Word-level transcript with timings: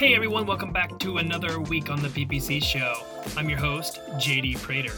Hey 0.00 0.14
everyone, 0.14 0.46
welcome 0.46 0.72
back 0.72 0.98
to 1.00 1.18
another 1.18 1.60
week 1.60 1.90
on 1.90 2.00
the 2.00 2.08
PPC 2.08 2.64
show. 2.64 3.02
I'm 3.36 3.50
your 3.50 3.58
host, 3.58 4.00
JD 4.12 4.56
Prater. 4.62 4.94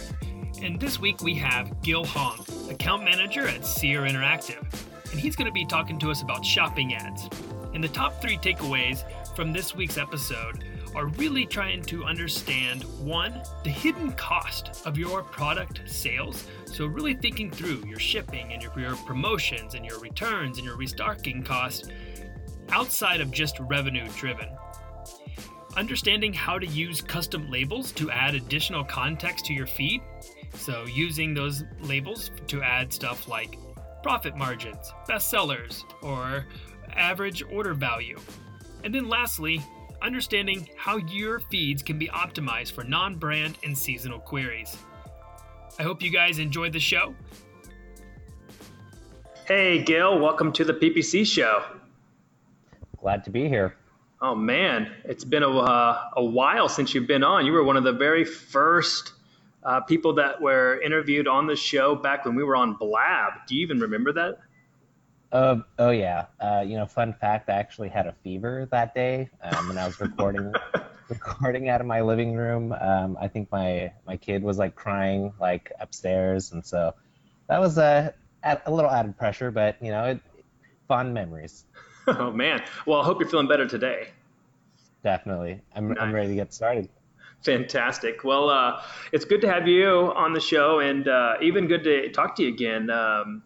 And 0.62 0.78
this 0.78 1.00
week 1.00 1.20
we 1.22 1.34
have 1.34 1.82
Gil 1.82 2.04
Hong, 2.04 2.38
account 2.70 3.02
manager 3.02 3.48
at 3.48 3.66
Seer 3.66 4.02
Interactive. 4.02 4.64
And 5.10 5.18
he's 5.18 5.34
going 5.34 5.46
to 5.46 5.52
be 5.52 5.64
talking 5.64 5.98
to 5.98 6.10
us 6.12 6.22
about 6.22 6.44
shopping 6.44 6.94
ads. 6.94 7.28
And 7.74 7.82
the 7.82 7.88
top 7.88 8.22
three 8.22 8.36
takeaways 8.36 9.02
from 9.34 9.52
this 9.52 9.74
week's 9.74 9.98
episode 9.98 10.64
are 10.94 11.06
really 11.06 11.46
trying 11.46 11.82
to 11.82 12.04
understand 12.04 12.84
one, 13.00 13.42
the 13.64 13.70
hidden 13.70 14.12
cost 14.12 14.86
of 14.86 14.96
your 14.96 15.24
product 15.24 15.80
sales. 15.84 16.46
So, 16.66 16.86
really 16.86 17.14
thinking 17.14 17.50
through 17.50 17.82
your 17.88 17.98
shipping 17.98 18.52
and 18.52 18.62
your, 18.62 18.78
your 18.78 18.94
promotions 18.98 19.74
and 19.74 19.84
your 19.84 19.98
returns 19.98 20.58
and 20.58 20.64
your 20.64 20.76
restocking 20.76 21.42
costs 21.42 21.88
outside 22.68 23.20
of 23.20 23.32
just 23.32 23.58
revenue 23.58 24.06
driven. 24.16 24.46
Understanding 25.76 26.34
how 26.34 26.58
to 26.58 26.66
use 26.66 27.00
custom 27.00 27.50
labels 27.50 27.92
to 27.92 28.10
add 28.10 28.34
additional 28.34 28.84
context 28.84 29.46
to 29.46 29.54
your 29.54 29.66
feed. 29.66 30.02
So, 30.54 30.84
using 30.84 31.32
those 31.32 31.64
labels 31.80 32.30
to 32.48 32.62
add 32.62 32.92
stuff 32.92 33.26
like 33.26 33.58
profit 34.02 34.36
margins, 34.36 34.92
bestsellers, 35.08 35.82
or 36.02 36.46
average 36.94 37.42
order 37.50 37.72
value. 37.72 38.18
And 38.84 38.94
then 38.94 39.08
lastly, 39.08 39.62
understanding 40.02 40.68
how 40.76 40.98
your 40.98 41.40
feeds 41.40 41.82
can 41.82 41.98
be 41.98 42.08
optimized 42.08 42.72
for 42.72 42.84
non 42.84 43.16
brand 43.16 43.56
and 43.64 43.76
seasonal 43.76 44.18
queries. 44.18 44.76
I 45.78 45.84
hope 45.84 46.02
you 46.02 46.10
guys 46.10 46.38
enjoyed 46.38 46.74
the 46.74 46.80
show. 46.80 47.14
Hey, 49.46 49.82
Gil, 49.82 50.18
welcome 50.18 50.52
to 50.52 50.64
the 50.64 50.74
PPC 50.74 51.26
show. 51.26 51.64
Glad 53.00 53.24
to 53.24 53.30
be 53.30 53.48
here. 53.48 53.74
Oh, 54.24 54.36
man, 54.36 54.92
it's 55.04 55.24
been 55.24 55.42
a, 55.42 55.50
uh, 55.50 56.10
a 56.16 56.24
while 56.24 56.68
since 56.68 56.94
you've 56.94 57.08
been 57.08 57.24
on. 57.24 57.44
You 57.44 57.50
were 57.50 57.64
one 57.64 57.76
of 57.76 57.82
the 57.82 57.92
very 57.92 58.24
first 58.24 59.12
uh, 59.64 59.80
people 59.80 60.14
that 60.14 60.40
were 60.40 60.80
interviewed 60.80 61.26
on 61.26 61.48
the 61.48 61.56
show 61.56 61.96
back 61.96 62.24
when 62.24 62.36
we 62.36 62.44
were 62.44 62.54
on 62.54 62.74
Blab. 62.74 63.32
Do 63.48 63.56
you 63.56 63.62
even 63.62 63.80
remember 63.80 64.12
that? 64.12 64.38
Uh, 65.32 65.56
oh 65.76 65.90
yeah. 65.90 66.26
Uh, 66.38 66.62
you 66.64 66.76
know, 66.76 66.86
fun 66.86 67.14
fact: 67.14 67.50
I 67.50 67.54
actually 67.54 67.88
had 67.88 68.06
a 68.06 68.14
fever 68.22 68.68
that 68.70 68.94
day 68.94 69.28
um, 69.42 69.66
when 69.66 69.78
I 69.78 69.86
was 69.86 69.98
recording 69.98 70.52
recording 71.08 71.68
out 71.68 71.80
of 71.80 71.86
my 71.88 72.02
living 72.02 72.36
room. 72.36 72.72
Um, 72.78 73.16
I 73.20 73.26
think 73.28 73.50
my 73.50 73.92
my 74.06 74.16
kid 74.16 74.42
was 74.44 74.56
like 74.58 74.76
crying 74.76 75.32
like 75.40 75.72
upstairs, 75.80 76.52
and 76.52 76.64
so 76.64 76.94
that 77.48 77.60
was 77.60 77.76
a 77.78 78.14
a 78.44 78.70
little 78.70 78.90
added 78.90 79.16
pressure, 79.16 79.50
but 79.50 79.82
you 79.82 79.90
know, 79.90 80.04
it, 80.04 80.20
fond 80.86 81.14
memories. 81.14 81.64
Oh 82.08 82.32
man. 82.32 82.62
Well, 82.84 83.00
I 83.00 83.04
hope 83.04 83.20
you're 83.20 83.28
feeling 83.28 83.46
better 83.46 83.66
today. 83.66 84.08
Definitely. 85.04 85.60
I'm 85.74 85.88
nice. 85.88 85.98
I'm 86.00 86.12
ready 86.12 86.28
to 86.30 86.34
get 86.34 86.52
started. 86.52 86.88
Fantastic. 87.42 88.24
Well, 88.24 88.50
uh, 88.50 88.82
it's 89.12 89.24
good 89.24 89.40
to 89.42 89.48
have 89.48 89.66
you 89.66 90.12
on 90.14 90.32
the 90.32 90.40
show, 90.40 90.80
and 90.80 91.08
uh, 91.08 91.34
even 91.42 91.66
good 91.66 91.84
to 91.84 92.10
talk 92.10 92.36
to 92.36 92.42
you 92.42 92.48
again. 92.48 92.88
Um, 92.90 93.42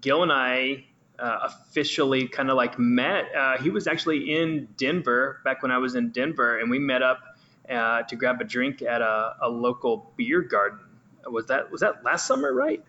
Gil 0.00 0.22
and 0.22 0.32
I 0.32 0.84
uh, 1.18 1.38
officially 1.44 2.28
kind 2.28 2.50
of 2.50 2.56
like 2.56 2.78
met. 2.78 3.26
Uh, 3.36 3.58
he 3.58 3.70
was 3.70 3.86
actually 3.86 4.34
in 4.34 4.68
Denver 4.76 5.40
back 5.44 5.62
when 5.62 5.70
I 5.70 5.78
was 5.78 5.94
in 5.94 6.10
Denver, 6.10 6.58
and 6.58 6.70
we 6.70 6.78
met 6.78 7.02
up 7.02 7.20
uh, 7.68 8.02
to 8.02 8.16
grab 8.16 8.40
a 8.40 8.44
drink 8.44 8.82
at 8.82 9.02
a, 9.02 9.34
a, 9.42 9.48
local 9.48 10.12
beer 10.16 10.40
garden. 10.40 10.80
Was 11.26 11.46
that 11.46 11.70
was 11.70 11.82
that 11.82 12.04
last 12.04 12.26
summer, 12.26 12.52
right? 12.52 12.82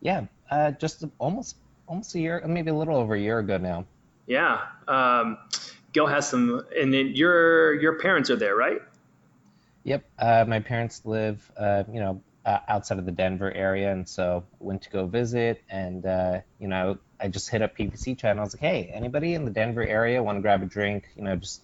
Yeah, 0.00 0.26
uh, 0.50 0.72
just 0.72 1.04
almost 1.18 1.56
almost 1.86 2.14
a 2.16 2.18
year, 2.18 2.42
maybe 2.46 2.70
a 2.70 2.74
little 2.74 2.96
over 2.96 3.14
a 3.14 3.20
year 3.20 3.38
ago 3.38 3.58
now. 3.58 3.84
Yeah, 4.26 4.60
um, 4.88 5.38
Gil 5.92 6.06
has 6.06 6.28
some, 6.28 6.62
and 6.78 6.92
then 6.92 7.14
your 7.14 7.74
your 7.74 7.98
parents 7.98 8.30
are 8.30 8.36
there, 8.36 8.56
right? 8.56 8.80
Yep, 9.84 10.04
uh, 10.18 10.44
my 10.48 10.60
parents 10.60 11.02
live, 11.04 11.50
uh, 11.56 11.84
you 11.92 12.00
know, 12.00 12.20
outside 12.44 12.98
of 12.98 13.06
the 13.06 13.12
Denver 13.12 13.52
area, 13.52 13.92
and 13.92 14.08
so 14.08 14.44
went 14.58 14.82
to 14.82 14.90
go 14.90 15.06
visit, 15.06 15.62
and 15.70 16.04
you 16.58 16.68
know, 16.68 16.98
I 17.20 17.28
just 17.28 17.48
hit 17.48 17.62
up 17.62 17.76
PPC 17.76 18.18
chat 18.18 18.32
and 18.32 18.40
I 18.40 18.42
was 18.42 18.54
like, 18.54 18.60
hey, 18.60 18.90
anybody 18.92 19.34
in 19.34 19.44
the 19.44 19.50
Denver 19.50 19.86
area 19.86 20.22
want 20.22 20.36
to 20.36 20.42
grab 20.42 20.62
a 20.62 20.66
drink? 20.66 21.08
You 21.16 21.24
know, 21.24 21.36
just 21.36 21.62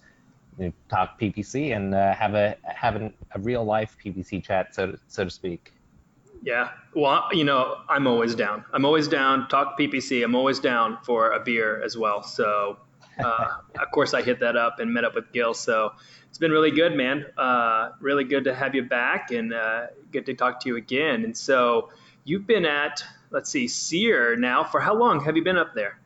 you 0.57 0.65
know, 0.65 0.73
talk 0.89 1.19
PPC 1.19 1.75
and 1.75 1.93
uh, 1.93 2.13
have 2.13 2.33
a 2.33 2.57
have 2.63 2.95
an, 2.95 3.13
a 3.33 3.39
real 3.39 3.63
life 3.63 3.97
PPC 4.03 4.43
chat, 4.43 4.73
so 4.73 4.91
to, 4.91 4.99
so 5.07 5.23
to 5.23 5.29
speak. 5.29 5.73
Yeah, 6.43 6.71
well, 6.93 7.29
you 7.31 7.45
know, 7.45 7.77
I'm 7.87 8.05
always 8.05 8.35
down. 8.35 8.65
I'm 8.73 8.83
always 8.85 9.07
down. 9.07 9.47
Talk 9.47 9.79
PPC. 9.79 10.23
I'm 10.23 10.35
always 10.35 10.59
down 10.59 10.97
for 11.03 11.31
a 11.31 11.39
beer 11.39 11.81
as 11.81 11.97
well. 11.97 12.21
So, 12.21 12.77
uh, 13.17 13.47
of 13.81 13.91
course, 13.93 14.13
I 14.13 14.21
hit 14.21 14.41
that 14.41 14.57
up 14.57 14.79
and 14.79 14.93
met 14.93 15.05
up 15.05 15.15
with 15.15 15.31
Gil. 15.31 15.53
So 15.53 15.93
it's 16.27 16.37
been 16.37 16.51
really 16.51 16.71
good, 16.71 16.95
man. 16.95 17.25
Uh, 17.37 17.91
really 18.01 18.25
good 18.25 18.43
to 18.43 18.53
have 18.53 18.75
you 18.75 18.83
back 18.83 19.31
and 19.31 19.53
uh, 19.53 19.87
good 20.11 20.25
to 20.25 20.33
talk 20.33 20.59
to 20.61 20.69
you 20.69 20.75
again. 20.75 21.23
And 21.23 21.35
so 21.35 21.91
you've 22.25 22.45
been 22.45 22.65
at 22.65 23.03
let's 23.33 23.49
see, 23.49 23.67
Seer 23.67 24.37
now. 24.37 24.63
For 24.63 24.79
how 24.79 24.95
long 24.95 25.25
have 25.25 25.35
you 25.35 25.43
been 25.43 25.57
up 25.57 25.73
there? 25.73 25.97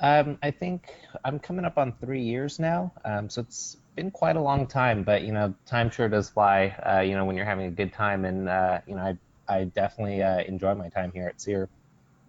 Um, 0.00 0.36
I 0.42 0.50
think 0.50 0.92
I'm 1.24 1.38
coming 1.38 1.64
up 1.64 1.78
on 1.78 1.92
three 1.92 2.22
years 2.22 2.58
now. 2.58 2.92
Um, 3.04 3.30
so 3.30 3.42
it's 3.42 3.76
been 3.94 4.10
quite 4.10 4.36
a 4.36 4.40
long 4.40 4.66
time, 4.66 5.02
but 5.02 5.22
you 5.22 5.32
know, 5.32 5.54
time 5.66 5.90
sure 5.90 6.08
does 6.08 6.30
fly. 6.30 6.74
Uh, 6.84 7.00
you 7.00 7.14
know, 7.14 7.24
when 7.24 7.36
you're 7.36 7.44
having 7.44 7.66
a 7.66 7.70
good 7.70 7.92
time, 7.92 8.24
and 8.24 8.48
uh, 8.48 8.80
you 8.86 8.94
know, 8.94 9.02
I 9.02 9.16
I 9.48 9.64
definitely 9.64 10.22
uh, 10.22 10.40
enjoy 10.40 10.74
my 10.74 10.88
time 10.88 11.12
here 11.12 11.28
at 11.28 11.40
Seer. 11.40 11.68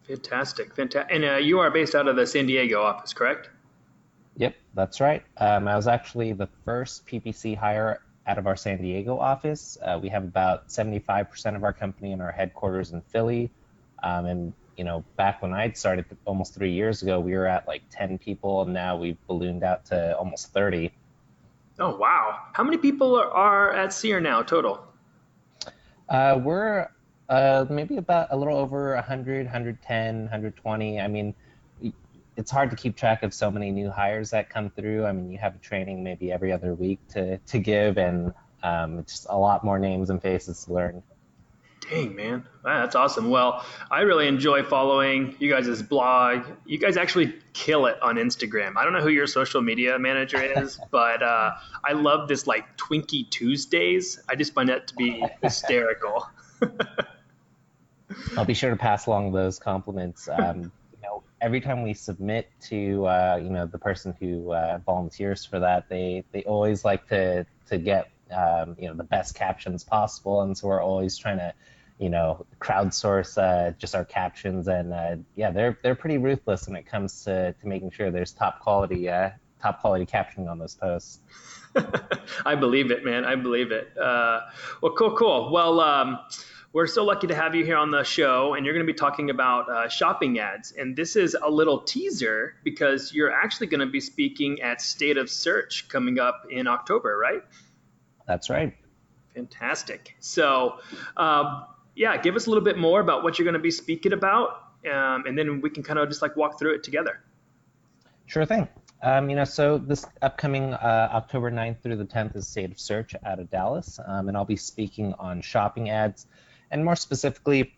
Fantastic, 0.08 0.76
fantastic. 0.76 1.16
And 1.16 1.24
uh, 1.24 1.38
you 1.38 1.60
are 1.60 1.72
based 1.72 1.96
out 1.96 2.08
of 2.08 2.16
the 2.16 2.28
San 2.28 2.46
Diego 2.46 2.82
office, 2.82 3.14
correct? 3.14 3.50
Yep, 4.36 4.56
that's 4.74 5.00
right. 5.00 5.24
Um, 5.38 5.68
I 5.68 5.76
was 5.76 5.88
actually 5.88 6.34
the 6.34 6.50
first 6.66 7.06
PPC 7.08 7.58
hire 7.58 8.02
out 8.26 8.38
of 8.38 8.48
our 8.48 8.56
San 8.56 8.82
Diego 8.82 9.18
office. 9.18 9.78
Uh, 9.82 10.00
we 10.02 10.10
have 10.10 10.24
about 10.24 10.70
75% 10.70 11.56
of 11.56 11.64
our 11.64 11.74
company 11.74 12.12
in 12.12 12.22
our 12.22 12.32
headquarters 12.32 12.92
in 12.92 13.02
Philly. 13.02 13.52
Um, 14.02 14.26
and 14.26 14.54
you 14.76 14.84
know, 14.84 15.04
back 15.18 15.42
when 15.42 15.54
I 15.54 15.72
started 15.72 16.06
almost 16.26 16.56
three 16.56 16.74
years 16.74 17.04
ago, 17.04 17.20
we 17.20 17.34
were 17.34 17.46
at 17.46 17.68
like 17.68 17.84
10 17.92 18.18
people, 18.18 18.64
and 18.64 18.74
now 18.74 18.98
we've 18.98 19.18
ballooned 19.28 19.64
out 19.64 19.86
to 19.86 20.18
almost 20.18 20.52
30. 20.52 20.92
Oh 21.84 21.98
wow! 21.98 22.40
How 22.54 22.64
many 22.64 22.78
people 22.78 23.14
are, 23.18 23.74
at 23.74 23.92
Seer 23.92 24.22
now 24.22 24.42
total? 24.42 24.86
Uh, 26.08 26.40
we're 26.42 26.88
uh, 27.28 27.66
maybe 27.70 27.98
about 27.98 28.30
a 28.32 28.38
little 28.38 28.56
over 28.56 28.96
100, 28.96 29.48
110, 29.48 30.16
120. 30.22 31.02
I 31.02 31.08
mean, 31.10 31.36
it's 32.38 32.50
hard 32.50 32.70
to 32.70 32.78
keep 32.78 32.96
track 32.96 33.22
of 33.22 33.34
so 33.34 33.52
many 33.52 33.70
new 33.70 33.90
hires 33.90 34.30
that 34.30 34.50
come 34.50 34.70
through. 34.70 35.06
I 35.06 35.12
mean, 35.12 35.30
you 35.30 35.38
have 35.40 35.56
a 35.56 35.58
training 35.58 36.06
maybe 36.06 36.32
every 36.32 36.54
other 36.54 36.74
week 36.74 37.06
to 37.10 37.38
to 37.38 37.60
give, 37.60 37.98
and 37.98 38.34
um, 38.64 39.00
it's 39.00 39.12
just 39.12 39.28
a 39.30 39.38
lot 39.38 39.66
more 39.66 39.78
names 39.78 40.10
and 40.10 40.22
faces 40.22 40.64
to 40.64 40.74
learn. 40.74 41.04
Dang, 41.90 42.16
man. 42.16 42.48
Wow, 42.64 42.82
that's 42.82 42.96
awesome. 42.96 43.30
Well, 43.30 43.66
I 43.92 44.02
really 44.02 44.28
enjoy 44.28 44.64
following 44.64 45.36
you 45.40 45.50
guys' 45.50 45.82
blog. 45.82 46.46
You 46.66 46.78
guys 46.78 46.96
actually 46.96 47.34
kill 47.52 47.88
it 47.88 48.02
on 48.02 48.16
Instagram. 48.16 48.78
I 48.78 48.84
don't 48.84 48.94
know 48.94 49.02
who 49.02 49.10
your 49.10 49.28
social 49.28 49.62
media 49.62 50.00
manager 50.00 50.42
is, 50.42 50.80
but 50.92 51.22
uh, 51.22 51.52
I 51.84 51.94
love 51.94 52.28
this 52.28 52.48
like 52.48 52.78
Twinkie 52.78 53.30
Tuesdays. 53.30 54.20
I 54.30 54.36
just 54.36 54.54
find 54.54 54.70
that 54.70 54.88
to 54.88 54.96
be 54.96 55.26
hysterical. 55.42 56.30
I'll 58.38 58.46
be 58.46 58.54
sure 58.54 58.70
to 58.70 58.78
pass 58.78 59.08
along 59.08 59.32
those 59.32 59.60
compliments. 59.60 60.30
Um, 60.44 60.72
you 60.94 61.02
know, 61.10 61.24
every 61.42 61.60
time 61.62 61.84
we 61.84 61.94
submit 61.94 62.50
to 62.70 63.06
uh, 63.06 63.40
you 63.42 63.50
know 63.50 63.66
the 63.66 63.78
person 63.78 64.16
who 64.20 64.54
uh, 64.54 64.80
volunteers 64.86 65.46
for 65.46 65.60
that, 65.60 65.90
they 65.90 66.24
they 66.32 66.44
always 66.44 66.86
like 66.86 67.08
to 67.10 67.46
to 67.68 67.78
get 67.78 68.10
um, 68.34 68.76
you 68.80 68.88
know 68.88 68.96
the 68.96 69.04
best 69.04 69.36
captions 69.36 69.84
possible, 69.84 70.42
and 70.42 70.58
so 70.58 70.68
we're 70.68 70.82
always 70.82 71.18
trying 71.18 71.38
to 71.38 71.54
you 72.00 72.10
know 72.10 72.46
crowdsource 72.60 73.38
uh, 73.38 73.72
just 73.78 73.96
our 73.96 74.06
captions, 74.06 74.68
and 74.68 74.94
uh, 74.94 75.16
yeah, 75.36 75.52
they're 75.52 75.78
they're 75.84 75.96
pretty 75.96 76.18
ruthless 76.18 76.68
when 76.68 76.76
it 76.76 76.86
comes 76.86 77.24
to, 77.26 77.54
to 77.54 77.68
making 77.68 77.92
sure 77.92 78.12
there's 78.12 78.32
top 78.32 78.60
quality 78.60 79.10
uh, 79.10 79.30
top 79.62 79.82
quality 79.82 80.06
captioning 80.06 80.50
on 80.50 80.60
those 80.60 80.76
posts. 80.76 81.20
I 82.46 82.56
believe 82.56 82.92
it, 82.92 83.04
man. 83.04 83.26
I 83.26 83.36
believe 83.36 83.72
it. 83.72 83.98
Uh, 83.98 84.42
well, 84.82 84.94
cool, 84.94 85.16
cool. 85.16 85.52
Well. 85.52 85.80
Um, 85.80 86.20
we're 86.74 86.88
so 86.88 87.04
lucky 87.04 87.28
to 87.28 87.36
have 87.36 87.54
you 87.54 87.64
here 87.64 87.78
on 87.78 87.92
the 87.92 88.04
show, 88.04 88.56
and 88.56 88.66
you're 88.66 88.74
going 88.74 88.86
to 88.86 88.92
be 88.92 88.98
talking 88.98 89.30
about 89.30 89.70
uh, 89.70 89.88
shopping 89.90 90.40
ads. 90.40 90.72
And 90.72 90.96
this 90.96 91.16
is 91.16 91.38
a 91.40 91.48
little 91.48 91.82
teaser 91.82 92.56
because 92.64 93.14
you're 93.14 93.32
actually 93.32 93.68
going 93.68 93.82
to 93.82 93.86
be 93.86 94.00
speaking 94.00 94.60
at 94.64 94.82
State 94.82 95.18
of 95.18 95.30
Search 95.30 95.88
coming 95.88 96.18
up 96.18 96.48
in 96.50 96.66
October, 96.66 97.16
right? 97.16 97.44
That's 98.28 98.50
right. 98.50 98.76
Fantastic. 99.34 100.16
So, 100.20 100.80
um, 101.18 101.66
yeah, 101.96 102.18
give 102.18 102.36
us 102.36 102.48
a 102.48 102.50
little 102.50 102.64
bit 102.64 102.78
more 102.78 103.00
about 103.00 103.24
what 103.24 103.38
you're 103.38 103.46
going 103.46 103.54
to 103.54 103.60
be 103.60 103.72
speaking 103.72 104.14
about, 104.14 104.64
um, 104.92 105.26
and 105.26 105.38
then 105.38 105.62
we 105.62 105.70
can 105.70 105.84
kind 105.84 106.00
of 106.00 106.10
just 106.10 106.22
like 106.22 106.36
walk 106.36 106.60
through 106.60 106.76
it 106.76 106.84
together. 106.84 107.20
Sure 108.26 108.46
thing. 108.46 108.68
Um, 109.02 109.30
you 109.30 109.36
know, 109.36 109.44
so 109.44 109.78
this 109.78 110.06
upcoming 110.22 110.74
uh, 110.74 111.10
October 111.12 111.52
9th 111.52 111.82
through 111.82 111.98
the 111.98 112.06
10th 112.06 112.38
is 112.38 112.48
State 112.48 112.72
of 112.72 112.80
Search 112.80 113.16
out 113.26 113.40
of 113.40 113.50
Dallas, 113.50 114.00
um, 114.06 114.30
and 114.30 114.38
I'll 114.38 114.46
be 114.46 114.56
speaking 114.56 115.14
on 115.20 115.42
shopping 115.42 115.90
ads, 115.90 116.26
and 116.72 116.86
more 116.86 116.96
specifically, 116.96 117.76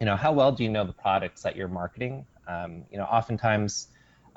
you 0.00 0.06
know, 0.06 0.16
how 0.16 0.32
well 0.32 0.52
do 0.52 0.62
you 0.62 0.70
know 0.70 0.84
the 0.84 0.92
products 0.92 1.42
that 1.42 1.56
you're 1.56 1.68
marketing? 1.68 2.26
Um, 2.46 2.84
you 2.90 2.98
know, 2.98 3.04
oftentimes 3.04 3.88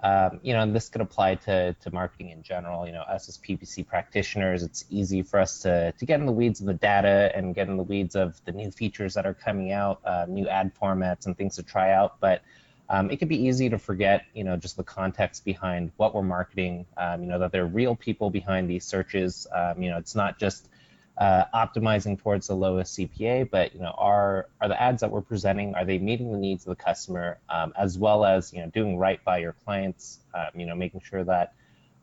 um, 0.03 0.39
you 0.44 0.53
know, 0.53 0.61
and 0.61 0.75
this 0.75 0.89
could 0.89 1.01
apply 1.01 1.35
to, 1.35 1.73
to 1.73 1.91
marketing 1.91 2.29
in 2.29 2.44
general. 2.44 2.85
You 2.85 2.94
know, 2.94 3.01
us 3.01 3.27
as 3.29 3.38
PPC 3.38 3.88
practitioners, 3.88 4.61
it's 4.61 4.85
easy 4.89 5.23
for 5.23 5.39
us 5.39 5.59
to, 5.59 5.91
to 5.91 6.05
get 6.05 6.19
in 6.19 6.25
the 6.25 6.31
weeds 6.31 6.59
of 6.59 6.67
the 6.67 6.75
data 6.75 7.31
and 7.33 7.55
get 7.55 7.67
in 7.67 7.77
the 7.77 7.83
weeds 7.83 8.15
of 8.15 8.39
the 8.45 8.51
new 8.51 8.69
features 8.69 9.15
that 9.15 9.25
are 9.25 9.33
coming 9.33 9.71
out, 9.71 9.99
uh, 10.05 10.25
new 10.27 10.47
ad 10.47 10.71
formats 10.79 11.25
and 11.25 11.35
things 11.35 11.55
to 11.55 11.63
try 11.63 11.91
out. 11.91 12.19
But 12.19 12.44
um, 12.89 13.09
it 13.09 13.17
could 13.17 13.27
be 13.27 13.44
easy 13.47 13.69
to 13.69 13.79
forget, 13.79 14.25
you 14.33 14.44
know, 14.44 14.55
just 14.55 14.77
the 14.77 14.83
context 14.83 15.44
behind 15.44 15.91
what 15.97 16.13
we're 16.13 16.21
marketing. 16.21 16.85
Um, 16.95 17.23
you 17.23 17.29
know, 17.29 17.39
that 17.39 17.51
there 17.51 17.63
are 17.63 17.67
real 17.67 17.95
people 17.95 18.29
behind 18.29 18.69
these 18.69 18.85
searches. 18.85 19.47
Um, 19.53 19.81
you 19.81 19.89
know, 19.89 19.97
it's 19.97 20.15
not 20.15 20.39
just 20.39 20.69
uh, 21.17 21.45
optimizing 21.53 22.19
towards 22.19 22.47
the 22.47 22.55
lowest 22.55 22.97
CPA, 22.97 23.49
but 23.49 23.73
you 23.73 23.81
know, 23.81 23.93
are 23.97 24.49
are 24.61 24.67
the 24.67 24.79
ads 24.79 25.01
that 25.01 25.09
we're 25.09 25.21
presenting 25.21 25.73
are 25.73 25.83
they 25.83 25.97
meeting 25.97 26.31
the 26.31 26.37
needs 26.37 26.65
of 26.67 26.77
the 26.77 26.83
customer 26.83 27.39
um, 27.49 27.73
as 27.77 27.97
well 27.97 28.23
as 28.23 28.53
you 28.53 28.61
know 28.61 28.67
doing 28.69 28.97
right 28.97 29.23
by 29.23 29.39
your 29.39 29.53
clients? 29.53 30.19
Um, 30.33 30.59
you 30.59 30.67
know, 30.67 30.75
making 30.75 31.01
sure 31.01 31.23
that 31.23 31.53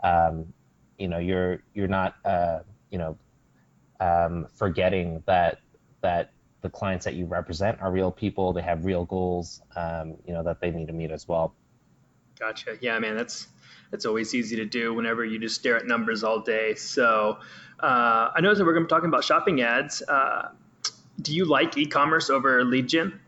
um, 0.03 0.53
you 0.99 1.09
know 1.09 1.19
you're 1.19 1.63
you're 1.75 1.89
not 1.89 2.17
uh, 2.25 2.61
you 2.91 2.99
know 2.99 3.17
um, 4.01 4.49
forgetting 4.57 5.23
that 5.27 5.61
that 6.01 6.33
the 6.63 6.71
clients 6.71 7.05
that 7.05 7.15
you 7.15 7.27
represent 7.27 7.81
are 7.81 7.93
real 7.93 8.11
people. 8.11 8.53
They 8.53 8.63
have 8.63 8.85
real 8.85 9.05
goals. 9.05 9.63
Um, 9.77 10.17
you 10.27 10.35
know 10.35 10.43
that 10.43 10.61
they 10.61 10.73
need 10.73 10.89
to 10.89 10.93
meet 10.93 11.13
as 11.13 11.29
well. 11.29 11.55
Gotcha. 12.39 12.77
Yeah, 12.81 12.99
man, 12.99 13.17
that's 13.17 13.47
that's 13.95 14.07
always 14.07 14.35
easy 14.35 14.57
to 14.57 14.65
do 14.65 14.93
whenever 14.93 15.25
you 15.25 15.39
just 15.39 15.55
stare 15.55 15.77
at 15.77 15.87
numbers 15.87 16.25
all 16.25 16.41
day. 16.41 16.75
So 16.75 17.39
uh, 17.79 18.31
I 18.35 18.41
know 18.41 18.53
that 18.53 18.65
we're 18.65 18.73
going 18.73 18.83
to 18.83 18.89
be 18.89 18.91
talking 18.91 19.09
about 19.09 19.23
shopping 19.23 19.61
ads. 19.61 20.03
Uh, 20.03 20.49
do 21.23 21.33
you 21.33 21.45
like 21.45 21.79
e-commerce 21.79 22.29
over 22.29 22.65
lead 22.65 22.89
gen? 22.89 23.21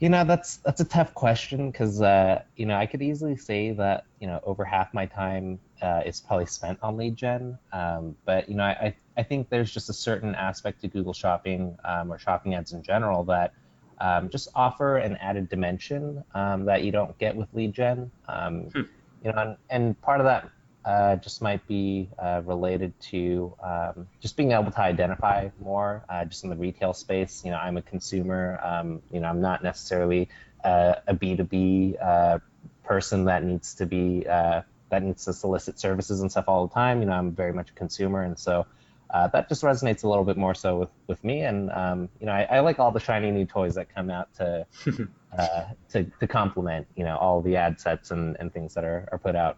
You 0.00 0.08
know, 0.08 0.24
that's 0.24 0.56
that's 0.58 0.80
a 0.80 0.84
tough 0.84 1.14
question 1.14 1.70
because 1.70 2.02
uh, 2.02 2.42
you 2.56 2.66
know 2.66 2.76
I 2.76 2.86
could 2.86 3.00
easily 3.00 3.36
say 3.36 3.70
that 3.70 4.04
you 4.18 4.26
know 4.26 4.40
over 4.42 4.64
half 4.64 4.92
my 4.92 5.06
time 5.06 5.60
uh, 5.80 6.02
is 6.04 6.18
probably 6.20 6.46
spent 6.46 6.80
on 6.82 6.96
lead 6.96 7.14
gen, 7.14 7.56
um, 7.72 8.16
but 8.24 8.48
you 8.48 8.56
know 8.56 8.64
I 8.64 8.96
I 9.16 9.22
think 9.22 9.48
there's 9.48 9.72
just 9.72 9.90
a 9.90 9.92
certain 9.92 10.34
aspect 10.34 10.80
to 10.80 10.88
Google 10.88 11.12
Shopping 11.12 11.78
um, 11.84 12.12
or 12.12 12.18
shopping 12.18 12.54
ads 12.54 12.72
in 12.72 12.82
general 12.82 13.22
that 13.24 13.52
um, 14.00 14.28
just 14.28 14.48
offer 14.54 14.96
an 14.96 15.16
added 15.16 15.48
dimension 15.48 16.24
um, 16.34 16.66
that 16.66 16.84
you 16.84 16.92
don't 16.92 17.16
get 17.18 17.36
with 17.36 17.48
lead 17.52 17.72
gen. 17.72 18.10
Um, 18.28 18.62
hmm. 18.64 18.82
You 19.24 19.32
know, 19.32 19.38
and, 19.38 19.56
and, 19.68 20.00
part 20.00 20.20
of 20.20 20.26
that 20.26 20.48
uh, 20.84 21.16
just 21.16 21.42
might 21.42 21.66
be 21.66 22.08
uh, 22.18 22.40
related 22.44 22.98
to 23.00 23.52
um, 23.62 24.06
just 24.20 24.36
being 24.36 24.52
able 24.52 24.70
to 24.70 24.80
identify 24.80 25.48
more 25.60 26.04
uh, 26.08 26.24
just 26.24 26.44
in 26.44 26.50
the 26.50 26.56
retail 26.56 26.94
space. 26.94 27.42
You 27.44 27.50
know, 27.50 27.58
I'm 27.58 27.76
a 27.76 27.82
consumer. 27.82 28.60
Um, 28.62 29.02
you 29.12 29.20
know, 29.20 29.28
I'm 29.28 29.40
not 29.40 29.62
necessarily 29.62 30.28
uh, 30.62 30.94
a 31.06 31.14
B2B 31.14 32.02
uh, 32.02 32.38
person 32.84 33.24
that 33.24 33.42
needs 33.42 33.74
to 33.76 33.86
be 33.86 34.24
uh, 34.28 34.62
that 34.90 35.02
needs 35.02 35.24
to 35.26 35.32
solicit 35.32 35.78
services 35.78 36.20
and 36.20 36.30
stuff 36.30 36.44
all 36.48 36.66
the 36.66 36.74
time. 36.74 37.00
You 37.00 37.06
know, 37.06 37.12
I'm 37.12 37.32
very 37.32 37.52
much 37.52 37.70
a 37.70 37.74
consumer, 37.74 38.22
and 38.22 38.38
so 38.38 38.66
uh, 39.10 39.28
that 39.28 39.48
just 39.48 39.62
resonates 39.62 40.04
a 40.04 40.08
little 40.08 40.24
bit 40.24 40.36
more 40.36 40.54
so 40.54 40.78
with, 40.78 40.90
with 41.06 41.22
me. 41.24 41.40
And 41.40 41.70
um, 41.70 42.08
you 42.20 42.26
know, 42.26 42.32
I, 42.32 42.42
I, 42.42 42.60
like 42.60 42.78
all 42.78 42.90
the 42.90 43.00
shiny 43.00 43.30
new 43.30 43.46
toys 43.46 43.74
that 43.76 43.94
come 43.94 44.10
out 44.10 44.34
to 44.34 44.66
uh, 45.38 45.64
to, 45.90 46.04
to 46.04 46.26
complement 46.26 46.86
you 46.94 47.04
know 47.04 47.16
all 47.16 47.40
the 47.40 47.56
ad 47.56 47.80
sets 47.80 48.10
and, 48.10 48.36
and 48.38 48.52
things 48.52 48.74
that 48.74 48.84
are, 48.84 49.08
are 49.10 49.18
put 49.18 49.34
out. 49.34 49.56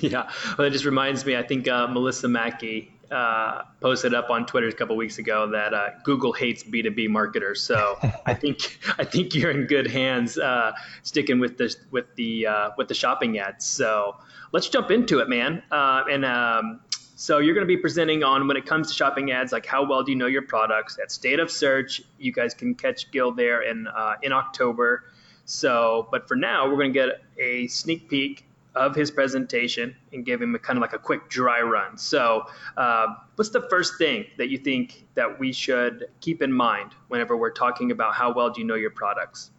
Yeah, 0.00 0.30
well, 0.56 0.66
it 0.66 0.70
just 0.70 0.84
reminds 0.84 1.24
me. 1.24 1.36
I 1.36 1.42
think 1.42 1.68
uh, 1.68 1.86
Melissa 1.86 2.26
Mackey 2.26 2.92
uh, 3.10 3.62
posted 3.80 4.14
up 4.14 4.30
on 4.30 4.46
Twitter 4.46 4.68
a 4.68 4.72
couple 4.72 4.96
weeks 4.96 5.18
ago 5.18 5.50
that 5.50 5.74
uh, 5.74 5.90
Google 6.02 6.32
hates 6.32 6.62
B 6.62 6.82
two 6.82 6.90
B 6.90 7.08
marketers. 7.08 7.62
So 7.62 7.98
I 8.26 8.34
think 8.34 8.78
I 8.98 9.04
think 9.04 9.34
you're 9.34 9.50
in 9.50 9.66
good 9.66 9.86
hands 9.86 10.38
uh, 10.38 10.72
sticking 11.02 11.40
with 11.40 11.56
the 11.56 11.74
with 11.90 12.14
the 12.16 12.46
with 12.76 12.88
the 12.88 12.94
shopping 12.94 13.38
ads. 13.38 13.66
So 13.66 14.16
let's 14.52 14.68
jump 14.68 14.90
into 14.90 15.20
it, 15.20 15.28
man. 15.28 15.62
and 15.70 16.24
um, 16.24 16.80
so 17.22 17.38
you're 17.38 17.54
going 17.54 17.64
to 17.64 17.72
be 17.72 17.76
presenting 17.76 18.24
on 18.24 18.48
when 18.48 18.56
it 18.56 18.66
comes 18.66 18.88
to 18.88 18.94
shopping 18.94 19.30
ads, 19.30 19.52
like 19.52 19.64
how 19.64 19.86
well 19.86 20.02
do 20.02 20.10
you 20.10 20.18
know 20.18 20.26
your 20.26 20.42
products 20.42 20.98
at 21.00 21.12
State 21.12 21.38
of 21.38 21.52
Search. 21.52 22.02
You 22.18 22.32
guys 22.32 22.52
can 22.52 22.74
catch 22.74 23.12
Gil 23.12 23.30
there 23.30 23.62
in 23.62 23.86
uh, 23.86 24.14
in 24.22 24.32
October. 24.32 25.04
So, 25.44 26.08
but 26.10 26.26
for 26.26 26.34
now, 26.34 26.68
we're 26.68 26.78
going 26.78 26.92
to 26.92 26.98
get 26.98 27.22
a 27.38 27.68
sneak 27.68 28.10
peek 28.10 28.44
of 28.74 28.96
his 28.96 29.12
presentation 29.12 29.94
and 30.12 30.26
give 30.26 30.42
him 30.42 30.52
a 30.56 30.58
kind 30.58 30.76
of 30.76 30.80
like 30.80 30.94
a 30.94 30.98
quick 30.98 31.28
dry 31.28 31.60
run. 31.60 31.96
So, 31.96 32.46
uh, 32.76 33.14
what's 33.36 33.50
the 33.50 33.68
first 33.70 33.98
thing 33.98 34.24
that 34.38 34.48
you 34.48 34.58
think 34.58 35.06
that 35.14 35.38
we 35.38 35.52
should 35.52 36.06
keep 36.20 36.42
in 36.42 36.52
mind 36.52 36.90
whenever 37.06 37.36
we're 37.36 37.52
talking 37.52 37.92
about 37.92 38.14
how 38.14 38.32
well 38.32 38.50
do 38.50 38.60
you 38.60 38.66
know 38.66 38.74
your 38.74 38.90
products? 38.90 39.52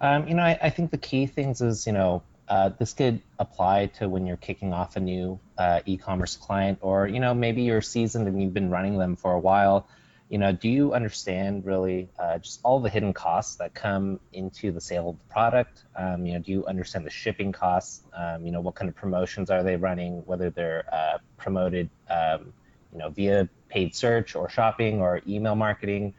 Um, 0.00 0.28
you 0.28 0.34
know, 0.34 0.44
I, 0.44 0.56
I, 0.62 0.70
think 0.70 0.92
the 0.92 0.98
key 0.98 1.26
things 1.26 1.60
is 1.60 1.84
you 1.84 1.92
know 1.92 2.22
uh, 2.48 2.70
this 2.78 2.92
could 2.92 3.20
apply 3.38 3.86
to 3.86 4.08
when 4.08 4.26
you're 4.26 4.36
kicking 4.36 4.72
off 4.72 4.96
a 4.96 5.00
new 5.00 5.40
uh, 5.56 5.80
e-commerce 5.86 6.36
client, 6.36 6.78
or 6.82 7.06
you 7.06 7.20
know 7.20 7.34
maybe 7.34 7.62
you're 7.62 7.82
seasoned 7.82 8.28
and 8.28 8.40
you've 8.40 8.54
been 8.54 8.70
running 8.70 8.98
them 8.98 9.16
for 9.16 9.32
a 9.32 9.38
while. 9.38 9.88
You 10.28 10.38
know, 10.38 10.52
do 10.52 10.68
you 10.68 10.94
understand 10.94 11.64
really 11.64 12.08
uh, 12.18 12.38
just 12.38 12.60
all 12.62 12.80
the 12.80 12.88
hidden 12.88 13.12
costs 13.12 13.56
that 13.56 13.74
come 13.74 14.20
into 14.32 14.72
the 14.72 14.80
sale 14.80 15.10
of 15.10 15.18
the 15.18 15.24
product? 15.26 15.84
Um, 15.96 16.26
you 16.26 16.32
know, 16.32 16.38
do 16.40 16.50
you 16.50 16.66
understand 16.66 17.06
the 17.06 17.10
shipping 17.10 17.52
costs? 17.52 18.02
Um, 18.12 18.44
you 18.44 18.50
know, 18.50 18.60
what 18.60 18.74
kind 18.74 18.88
of 18.88 18.96
promotions 18.96 19.50
are 19.50 19.62
they 19.62 19.76
running? 19.76 20.22
Whether 20.26 20.50
they're 20.50 20.86
uh, 20.92 21.18
promoted, 21.36 21.90
um, 22.10 22.52
you 22.92 22.98
know, 22.98 23.10
via 23.10 23.48
paid 23.68 23.94
search 23.94 24.34
or 24.34 24.48
shopping 24.48 25.00
or 25.00 25.20
email 25.26 25.54
marketing, 25.54 26.14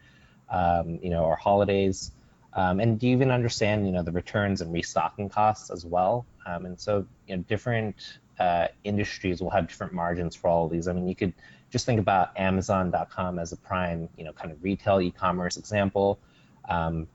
um, 0.50 0.98
you 1.02 1.10
know, 1.10 1.24
or 1.24 1.36
holidays. 1.36 2.12
Um, 2.56 2.80
and 2.80 2.98
do 2.98 3.06
you 3.06 3.12
even 3.14 3.30
understand, 3.30 3.86
you 3.86 3.92
know, 3.92 4.02
the 4.02 4.12
returns 4.12 4.62
and 4.62 4.72
restocking 4.72 5.28
costs 5.28 5.70
as 5.70 5.84
well? 5.84 6.24
Um, 6.46 6.64
and 6.64 6.80
so, 6.80 7.06
you 7.28 7.36
know, 7.36 7.42
different 7.42 8.18
uh, 8.40 8.68
industries 8.82 9.42
will 9.42 9.50
have 9.50 9.68
different 9.68 9.92
margins 9.92 10.34
for 10.34 10.48
all 10.48 10.64
of 10.64 10.72
these. 10.72 10.88
I 10.88 10.94
mean, 10.94 11.06
you 11.06 11.14
could 11.14 11.34
just 11.70 11.84
think 11.84 12.00
about 12.00 12.30
Amazon.com 12.38 13.38
as 13.38 13.52
a 13.52 13.56
prime, 13.56 14.08
you 14.16 14.24
know, 14.24 14.32
kind 14.32 14.50
of 14.50 14.64
retail 14.64 15.02
e-commerce 15.02 15.58
example. 15.58 16.18
Um, 16.66 17.06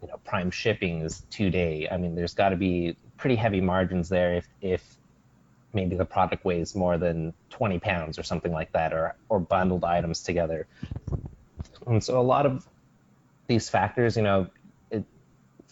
you 0.00 0.06
know, 0.06 0.16
prime 0.24 0.52
shipping 0.52 1.00
is 1.00 1.24
two 1.28 1.50
day. 1.50 1.88
I 1.90 1.96
mean, 1.96 2.14
there's 2.14 2.34
got 2.34 2.50
to 2.50 2.56
be 2.56 2.96
pretty 3.16 3.34
heavy 3.34 3.60
margins 3.60 4.08
there 4.08 4.34
if 4.34 4.48
if 4.60 4.96
maybe 5.72 5.96
the 5.96 6.04
product 6.04 6.44
weighs 6.44 6.74
more 6.76 6.96
than 6.98 7.34
20 7.50 7.80
pounds 7.80 8.18
or 8.18 8.22
something 8.22 8.52
like 8.52 8.70
that, 8.72 8.92
or 8.92 9.16
or 9.28 9.40
bundled 9.40 9.84
items 9.84 10.22
together. 10.22 10.68
And 11.84 12.02
so 12.02 12.20
a 12.20 12.22
lot 12.22 12.46
of 12.46 12.64
these 13.48 13.68
factors, 13.68 14.16
you 14.16 14.22
know, 14.22 14.46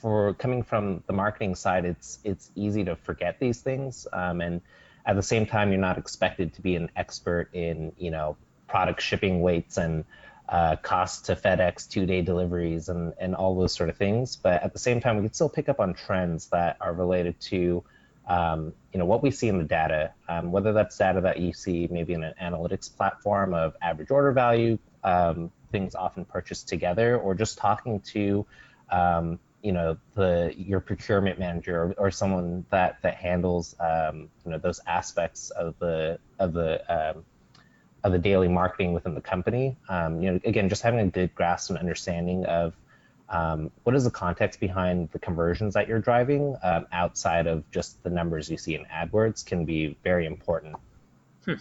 for 0.06 0.34
coming 0.34 0.62
from 0.62 1.02
the 1.08 1.12
marketing 1.12 1.56
side, 1.56 1.84
it's 1.84 2.20
it's 2.22 2.52
easy 2.54 2.84
to 2.84 2.94
forget 2.94 3.40
these 3.40 3.60
things, 3.60 4.06
um, 4.12 4.40
and 4.40 4.60
at 5.04 5.16
the 5.16 5.22
same 5.22 5.46
time, 5.46 5.72
you're 5.72 5.80
not 5.80 5.98
expected 5.98 6.54
to 6.54 6.62
be 6.62 6.76
an 6.76 6.88
expert 6.94 7.48
in 7.52 7.90
you 7.98 8.12
know 8.12 8.36
product 8.68 9.02
shipping 9.02 9.40
weights 9.40 9.78
and 9.78 10.04
uh, 10.48 10.76
cost 10.76 11.25
to 11.25 11.34
FedEx 11.34 11.90
two 11.90 12.06
day 12.06 12.22
deliveries 12.22 12.88
and 12.88 13.14
and 13.18 13.34
all 13.34 13.56
those 13.56 13.72
sort 13.75 13.90
of 13.90 13.96
things. 13.96 14.36
But 14.36 14.62
at 14.62 14.72
the 14.72 14.78
same 14.78 15.00
time, 15.00 15.16
we 15.16 15.22
can 15.22 15.34
still 15.34 15.48
pick 15.48 15.68
up 15.68 15.80
on 15.80 15.92
trends 15.92 16.46
that 16.50 16.76
are 16.80 16.92
related 16.92 17.40
to 17.50 17.82
um, 18.28 18.75
you 18.92 19.00
know 19.00 19.06
what 19.06 19.25
we 19.25 19.32
see 19.32 19.48
in 19.48 19.58
the 19.58 19.64
data, 19.64 20.12
um, 20.28 20.52
whether 20.52 20.72
that's 20.72 20.96
data 20.96 21.20
that 21.22 21.40
you 21.40 21.52
see 21.52 21.88
maybe 21.90 22.12
in 22.12 22.22
an 22.22 22.34
analytics 22.40 22.96
platform 22.96 23.54
of 23.54 23.75
average 23.82 24.12
order 24.12 24.30
value, 24.30 24.78
um, 25.02 25.50
things 25.72 25.96
often 25.96 26.25
purchased 26.25 26.68
together, 26.68 27.18
or 27.18 27.34
just 27.34 27.58
talking 27.58 27.98
to 28.12 28.46
um, 28.88 29.40
you 29.66 29.73
know 29.73 29.96
the 30.14 30.54
your 30.56 30.78
procurement 30.78 31.40
manager 31.40 31.76
or, 31.82 31.94
or 31.99 32.11
someone 32.12 32.64
that 32.70 33.02
that 33.02 33.16
handles 33.16 33.75
um, 33.80 34.28
you 34.44 34.52
know 34.52 34.58
those 34.58 34.80
aspects 34.87 35.50
of 35.50 35.76
the 35.80 36.20
of 36.38 36.52
the 36.52 36.70
um, 36.88 37.25
of 38.04 38.12
the 38.12 38.18
daily 38.18 38.46
marketing 38.46 38.92
within 38.92 39.16
the 39.16 39.20
company. 39.20 39.76
Um, 39.88 40.23
you 40.23 40.30
know, 40.30 40.40
again, 40.44 40.68
just 40.68 40.82
having 40.82 41.00
a 41.00 41.06
good 41.08 41.35
grasp 41.35 41.70
and 41.70 41.78
understanding 41.80 42.46
of 42.46 42.75
um, 43.28 43.73
what 43.82 43.96
is 43.96 44.04
the 44.04 44.11
context 44.12 44.61
behind 44.61 45.08
the 45.11 45.18
conversions 45.18 45.75
that 45.75 45.88
you're 45.88 45.99
driving 45.99 46.56
um, 46.62 46.87
outside 46.92 47.49
of 47.49 47.68
just 47.73 48.00
the 48.04 48.11
numbers 48.11 48.49
you 48.49 48.56
see 48.56 48.76
in 48.76 48.85
AdWords 48.85 49.44
can 49.44 49.64
be 49.64 49.99
very 50.04 50.26
important. 50.26 50.76
Hmm. 51.44 51.54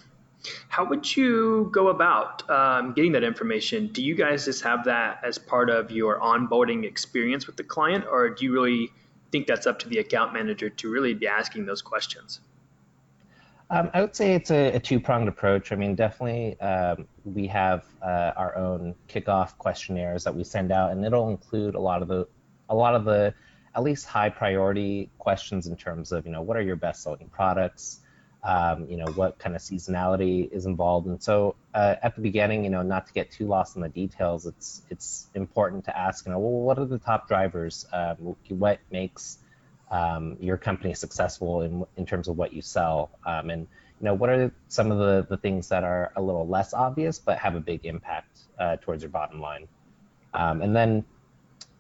How 0.70 0.86
would 0.86 1.16
you 1.16 1.70
go 1.72 1.88
about 1.90 2.50
um, 2.50 2.94
getting 2.94 3.12
that 3.14 3.24
information? 3.24 3.88
Do 3.88 4.04
you 4.04 4.16
guys 4.16 4.46
just 4.46 4.64
have 4.64 4.86
that 4.86 5.22
as 5.24 5.38
part 5.38 5.70
of 5.70 5.92
your 5.92 6.20
onboarding 6.20 6.86
experience 6.86 7.48
with 7.48 7.58
the 7.58 7.64
client, 7.64 8.06
or 8.10 8.30
do 8.30 8.46
you 8.46 8.54
really 8.54 8.90
think 9.32 9.48
that's 9.48 9.68
up 9.68 9.80
to 9.80 9.90
the 9.90 10.00
account 10.00 10.34
manager 10.34 10.70
to 10.70 10.90
really 10.90 11.14
be 11.14 11.28
asking 11.28 11.66
those 11.66 11.82
questions? 11.82 12.42
Um, 13.70 13.90
I 13.94 14.02
would 14.02 14.16
say 14.16 14.36
it's 14.36 14.52
a, 14.52 14.74
a 14.74 14.80
two-pronged 14.80 15.28
approach. 15.28 15.72
I 15.72 15.76
mean, 15.76 15.96
definitely 15.96 16.60
um, 16.60 17.08
we 17.24 17.48
have 17.48 17.86
uh, 18.02 18.32
our 18.38 18.56
own 18.56 18.94
kickoff 19.10 19.58
questionnaires 19.58 20.24
that 20.24 20.36
we 20.36 20.44
send 20.44 20.72
out, 20.72 20.92
and 20.92 21.04
it'll 21.04 21.30
include 21.30 21.76
a 21.76 21.80
lot 21.80 22.02
of 22.02 22.08
the 22.08 22.28
a 22.70 22.76
lot 22.76 22.96
of 22.96 23.06
the 23.06 23.34
at 23.76 23.84
least 23.84 24.06
high 24.06 24.30
priority 24.30 25.10
questions 25.18 25.68
in 25.68 25.76
terms 25.76 26.12
of 26.12 26.26
you 26.26 26.32
know 26.32 26.42
what 26.42 26.58
are 26.58 26.62
your 26.62 26.76
best 26.76 27.04
selling 27.04 27.28
products 27.30 28.02
um, 28.46 28.88
you 28.90 28.98
know, 28.98 29.08
what 29.16 29.40
kind 29.40 29.56
of 29.56 29.62
seasonality 29.62 30.50
is 30.52 30.68
involved. 30.68 31.08
And 31.08 31.22
so 31.22 31.56
uh, 31.74 31.96
at 32.02 32.16
the 32.16 32.22
beginning, 32.22 32.64
you 32.64 32.70
know, 32.70 32.84
not 32.84 33.08
to 33.08 33.14
get 33.14 33.32
too 33.32 33.48
lost 33.48 33.76
in 33.76 33.82
the 33.82 33.90
details, 33.90 34.46
it's 34.46 34.84
it's 34.92 35.28
important 35.34 35.86
to 35.86 35.98
ask, 35.98 36.26
you 36.26 36.32
know, 36.32 36.38
well, 36.38 36.62
what 36.62 36.78
are 36.78 36.86
the 36.86 37.00
top 37.00 37.28
drivers? 37.28 37.88
Um, 37.92 38.36
what 38.50 38.80
makes 38.92 39.40
um, 39.90 40.38
your 40.40 40.58
company 40.58 40.94
successful 40.94 41.62
in 41.62 41.86
in 41.98 42.06
terms 42.06 42.28
of 42.28 42.38
what 42.38 42.54
you 42.54 42.62
sell, 42.62 43.10
um, 43.26 43.50
and 43.50 43.62
you 44.00 44.06
know 44.06 44.14
what 44.14 44.30
are 44.30 44.52
some 44.68 44.92
of 44.92 45.00
the 45.00 45.26
the 45.28 45.38
things 45.38 45.70
that 45.70 45.84
are 45.84 46.12
a 46.16 46.22
little 46.22 46.48
less 46.48 46.74
obvious 46.74 47.18
but 47.18 47.40
have 47.40 47.56
a 47.56 47.60
big 47.60 47.86
impact 47.86 48.38
uh, 48.60 48.78
towards 48.78 49.02
your 49.02 49.10
bottom 49.10 49.42
line, 49.42 49.68
um, 50.34 50.62
and 50.62 50.76
then. 50.76 51.04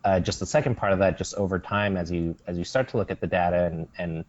Uh, 0.03 0.19
just 0.19 0.39
the 0.39 0.45
second 0.45 0.75
part 0.75 0.93
of 0.93 0.99
that, 0.99 1.17
just 1.17 1.33
over 1.33 1.57
time, 1.57 1.97
as 1.97 2.11
you 2.11 2.35
as 2.45 2.59
you 2.59 2.63
start 2.63 2.89
to 2.89 2.97
look 2.97 3.09
at 3.09 3.19
the 3.19 3.25
data 3.25 3.63
and, 3.65 3.87
and 3.97 4.23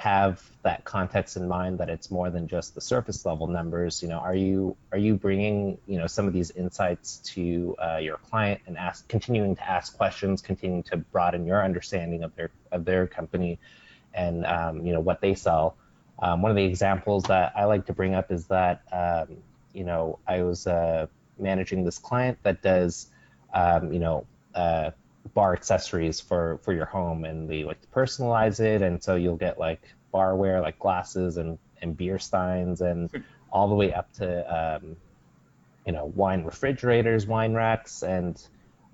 have 0.00 0.42
that 0.62 0.82
context 0.82 1.36
in 1.36 1.46
mind 1.46 1.76
that 1.76 1.90
it's 1.90 2.10
more 2.10 2.30
than 2.30 2.48
just 2.48 2.74
the 2.74 2.80
surface 2.80 3.26
level 3.26 3.46
numbers 3.46 4.02
you 4.02 4.08
know 4.08 4.16
are 4.16 4.34
you 4.34 4.74
are 4.92 4.96
you 4.96 5.14
bringing 5.14 5.76
you 5.86 5.98
know 5.98 6.06
some 6.06 6.26
of 6.26 6.32
these 6.32 6.50
insights 6.52 7.18
to 7.18 7.76
uh, 7.78 7.98
your 7.98 8.16
client 8.16 8.58
and 8.66 8.78
ask 8.78 9.06
continuing 9.08 9.54
to 9.54 9.62
ask 9.70 9.94
questions 9.98 10.40
continuing 10.40 10.82
to 10.82 10.96
broaden 10.96 11.44
your 11.44 11.62
understanding 11.62 12.22
of 12.22 12.34
their 12.34 12.50
of 12.72 12.86
their 12.86 13.06
company 13.06 13.58
and 14.14 14.46
um, 14.46 14.86
you 14.86 14.94
know 14.94 15.00
what 15.00 15.20
they 15.20 15.34
sell? 15.34 15.76
Um, 16.18 16.40
one 16.40 16.50
of 16.50 16.56
the 16.56 16.64
examples 16.64 17.24
that 17.24 17.52
i 17.54 17.66
like 17.66 17.84
to 17.86 17.92
bring 17.92 18.14
up 18.14 18.32
is 18.32 18.46
that 18.46 18.80
um, 18.90 19.36
you 19.74 19.84
know 19.84 20.18
i 20.26 20.42
was 20.42 20.66
uh, 20.66 21.08
managing 21.38 21.84
this 21.84 21.98
client 21.98 22.38
that 22.42 22.62
does 22.62 23.06
um, 23.52 23.92
you 23.92 23.98
know 23.98 24.24
uh, 24.54 24.92
bar 25.34 25.52
accessories 25.52 26.20
for 26.20 26.58
for 26.62 26.72
your 26.72 26.86
home 26.86 27.24
and 27.24 27.48
they 27.48 27.64
like 27.64 27.80
to 27.80 27.88
personalize 27.88 28.60
it. 28.60 28.82
And 28.82 29.02
so 29.02 29.16
you'll 29.16 29.36
get 29.36 29.58
like 29.58 29.82
barware 30.12 30.60
like 30.60 30.78
glasses 30.78 31.36
and 31.36 31.58
and 31.82 31.96
beer 31.96 32.18
steins 32.18 32.80
and 32.80 33.10
all 33.52 33.68
the 33.68 33.74
way 33.74 33.92
up 33.92 34.12
to 34.14 34.76
um, 34.76 34.96
you 35.86 35.92
know 35.92 36.06
wine 36.14 36.44
refrigerators 36.44 37.26
wine 37.26 37.54
racks. 37.54 38.02
And 38.02 38.42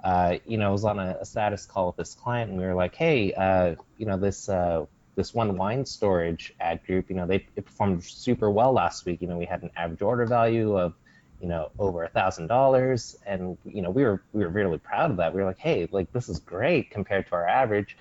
uh, 0.04 0.36
you 0.46 0.58
know 0.58 0.68
I 0.68 0.72
was 0.72 0.84
on 0.84 0.98
a, 0.98 1.18
a, 1.20 1.24
status 1.24 1.66
call 1.66 1.88
with 1.88 1.96
this 1.96 2.14
client 2.14 2.50
and 2.50 2.60
we 2.60 2.66
were 2.66 2.74
like 2.74 2.94
hey 2.94 3.32
uh, 3.32 3.74
you 3.96 4.06
know 4.06 4.16
this 4.16 4.48
uh, 4.48 4.84
this 5.14 5.32
one 5.32 5.56
wine 5.56 5.86
storage 5.86 6.54
ad 6.60 6.84
group 6.86 7.08
you 7.08 7.16
know 7.16 7.26
they 7.26 7.46
it 7.56 7.64
performed 7.64 8.04
super 8.04 8.50
well 8.50 8.72
last 8.72 9.06
week. 9.06 9.22
You 9.22 9.28
know 9.28 9.38
we 9.38 9.46
had 9.46 9.62
an 9.62 9.70
average 9.76 10.02
order 10.02 10.26
value 10.26 10.76
of 10.76 10.94
you 11.40 11.48
know 11.48 11.70
over 11.78 12.04
a 12.04 12.08
thousand 12.08 12.46
dollars. 12.48 13.16
And 13.26 13.56
you 13.64 13.82
know 13.82 13.90
we 13.90 14.04
were 14.04 14.22
we 14.32 14.44
were 14.44 14.50
really 14.50 14.78
proud 14.78 15.10
of 15.10 15.16
that. 15.18 15.34
We 15.34 15.40
were 15.40 15.46
like 15.46 15.58
hey 15.58 15.88
like 15.90 16.12
this 16.12 16.28
is 16.28 16.38
great 16.38 16.90
compared 16.90 17.26
to 17.28 17.34
our 17.34 17.46
average. 17.46 17.96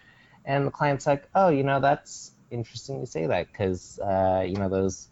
And 0.46 0.68
the 0.68 0.72
client's 0.72 1.08
like 1.08 1.28
oh 1.36 1.50
you 1.50 1.64
know 1.64 1.80
that's 1.80 2.32
interesting 2.52 3.00
you 3.00 3.06
say 3.06 3.26
that 3.28 3.52
because 3.52 4.00
uh, 4.00 4.44
you 4.48 4.56
know 4.56 4.70
those 4.70 5.10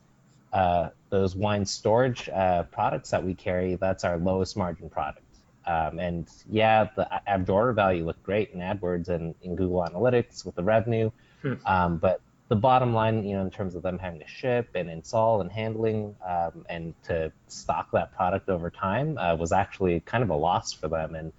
uh, 0.51 0.89
those 1.09 1.35
wine 1.35 1.65
storage 1.65 2.29
uh, 2.29 2.63
products 2.63 3.09
that 3.09 3.23
we 3.23 3.33
carry 3.33 3.75
that's 3.75 4.03
our 4.03 4.17
lowest 4.17 4.55
margin 4.55 4.89
product. 4.89 5.19
Um, 5.65 5.97
and 5.97 6.27
yeah 6.49 6.89
the 6.95 7.07
average 7.29 7.49
order 7.49 7.71
value 7.71 8.05
looked 8.05 8.23
great 8.23 8.51
in 8.51 8.59
adwords 8.59 9.07
and 9.07 9.33
in 9.41 9.55
google 9.55 9.81
analytics 9.81 10.45
with 10.45 10.55
the 10.55 10.63
revenue. 10.63 11.09
Hmm. 11.41 11.53
um, 11.65 11.97
but 11.97 12.21
the 12.49 12.55
bottom 12.55 12.93
line, 12.93 13.23
you 13.23 13.35
know, 13.35 13.41
in 13.41 13.49
terms 13.49 13.75
of 13.75 13.81
them 13.81 13.97
having 13.97 14.19
to 14.19 14.27
ship 14.27 14.69
and 14.75 14.89
install 14.89 15.41
and 15.41 15.51
handling 15.51 16.15
um, 16.27 16.65
and 16.69 16.93
to 17.03 17.31
stock 17.47 17.89
that 17.91 18.13
product 18.13 18.49
over 18.49 18.69
time 18.69 19.17
uh, 19.17 19.35
was 19.35 19.51
actually 19.51 19.99
kind 20.01 20.23
of 20.23 20.29
a 20.29 20.35
loss 20.35 20.73
for 20.73 20.87
them. 20.87 21.15
And 21.15 21.33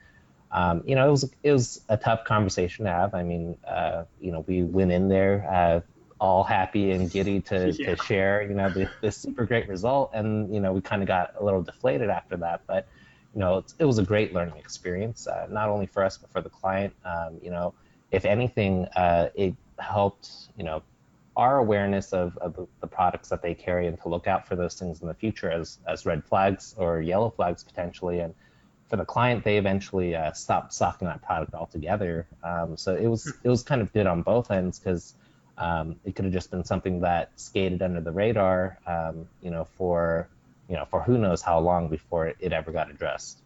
um, 0.51 0.83
you 0.87 0.95
know, 0.95 1.07
it 1.07 1.11
was 1.11 1.31
it 1.43 1.53
was 1.53 1.81
a 1.89 1.97
tough 1.97 2.25
conversation 2.25 2.85
to 2.87 2.91
have. 2.91 3.15
I 3.15 3.23
mean, 3.23 3.59
uh, 3.67 4.05
you 4.21 4.33
know, 4.33 4.45
we 4.47 4.63
went 4.63 4.93
in 4.93 5.09
there 5.09 5.47
uh, 5.51 5.81
all 6.21 6.43
happy 6.45 6.93
and 6.93 7.11
giddy 7.11 7.41
to, 7.49 7.73
yeah. 7.73 7.95
to 7.95 8.03
share, 8.03 8.43
you 8.43 8.55
know, 8.55 8.71
the, 8.71 8.89
this 9.01 9.17
super 9.17 9.45
great 9.45 9.69
result, 9.69 10.11
and 10.15 10.55
you 10.55 10.61
know, 10.61 10.73
we 10.73 10.81
kind 10.81 11.03
of 11.03 11.09
got 11.09 11.35
a 11.39 11.45
little 11.45 11.63
deflated 11.63 12.11
after 12.11 12.37
that, 12.39 12.63
but. 12.67 12.87
You 13.33 13.41
know, 13.41 13.65
it 13.81 13.85
was 13.85 13.99
a 13.99 14.05
great 14.05 14.33
learning 14.33 14.59
experience, 14.59 15.27
uh, 15.27 15.49
not 15.51 15.69
only 15.69 15.87
for 15.87 16.05
us 16.05 16.17
but 16.17 16.31
for 16.31 16.41
the 16.41 16.49
client. 16.49 16.95
Um, 17.05 17.41
you 17.43 17.51
know, 17.51 17.75
if 18.13 18.25
anything, 18.25 18.85
uh, 18.95 19.31
it 19.35 19.57
helped 19.77 20.31
you 20.57 20.63
know 20.63 20.85
our 21.37 21.59
awareness 21.59 22.13
of, 22.13 22.37
of 22.39 22.69
the, 22.81 22.87
products 22.87 23.29
that 23.29 23.43
they 23.43 23.55
carry 23.55 23.89
and 23.89 24.01
to 24.01 24.09
look 24.09 24.29
out 24.29 24.47
for 24.47 24.55
those 24.55 24.75
things 24.75 25.01
in 25.01 25.09
the 25.09 25.15
future 25.15 25.51
as, 25.51 25.79
as 25.89 26.07
red 26.07 26.25
flags 26.25 26.75
or 26.79 27.01
yellow 27.01 27.29
flags 27.29 27.65
potentially. 27.65 28.21
And 28.21 28.35
for 28.89 28.97
the 28.97 29.05
client, 29.05 29.43
they 29.43 29.57
eventually 29.57 30.15
uh, 30.15 30.33
stopped 30.33 30.73
stocking 30.73 31.09
that 31.09 31.23
product 31.23 31.55
altogether. 31.55 32.29
Um, 32.45 32.77
so 32.77 32.95
it 32.95 33.07
was 33.07 33.33
it 33.43 33.49
was 33.49 33.63
kind 33.63 33.81
of 33.81 33.93
good 33.93 34.07
on 34.07 34.23
both 34.23 34.51
ends 34.51 34.79
because 34.79 35.15
um, 35.59 35.97
it 36.05 36.15
could 36.15 36.25
have 36.25 36.35
just 36.35 36.51
been 36.51 36.65
something 36.65 37.01
that 37.01 37.31
skated 37.37 37.83
under 37.83 38.01
the 38.01 38.13
radar, 38.13 38.79
um, 38.87 39.27
you 39.43 39.51
know, 39.51 39.65
for 39.77 40.29
you 40.69 40.77
know 40.77 40.85
for 40.85 41.03
who 41.03 41.19
knows 41.19 41.43
how 41.43 41.59
long 41.59 41.89
before 41.89 42.29
it, 42.29 42.37
it 42.41 42.53
ever 42.53 42.71
got 42.71 42.91
addressed. 42.91 43.39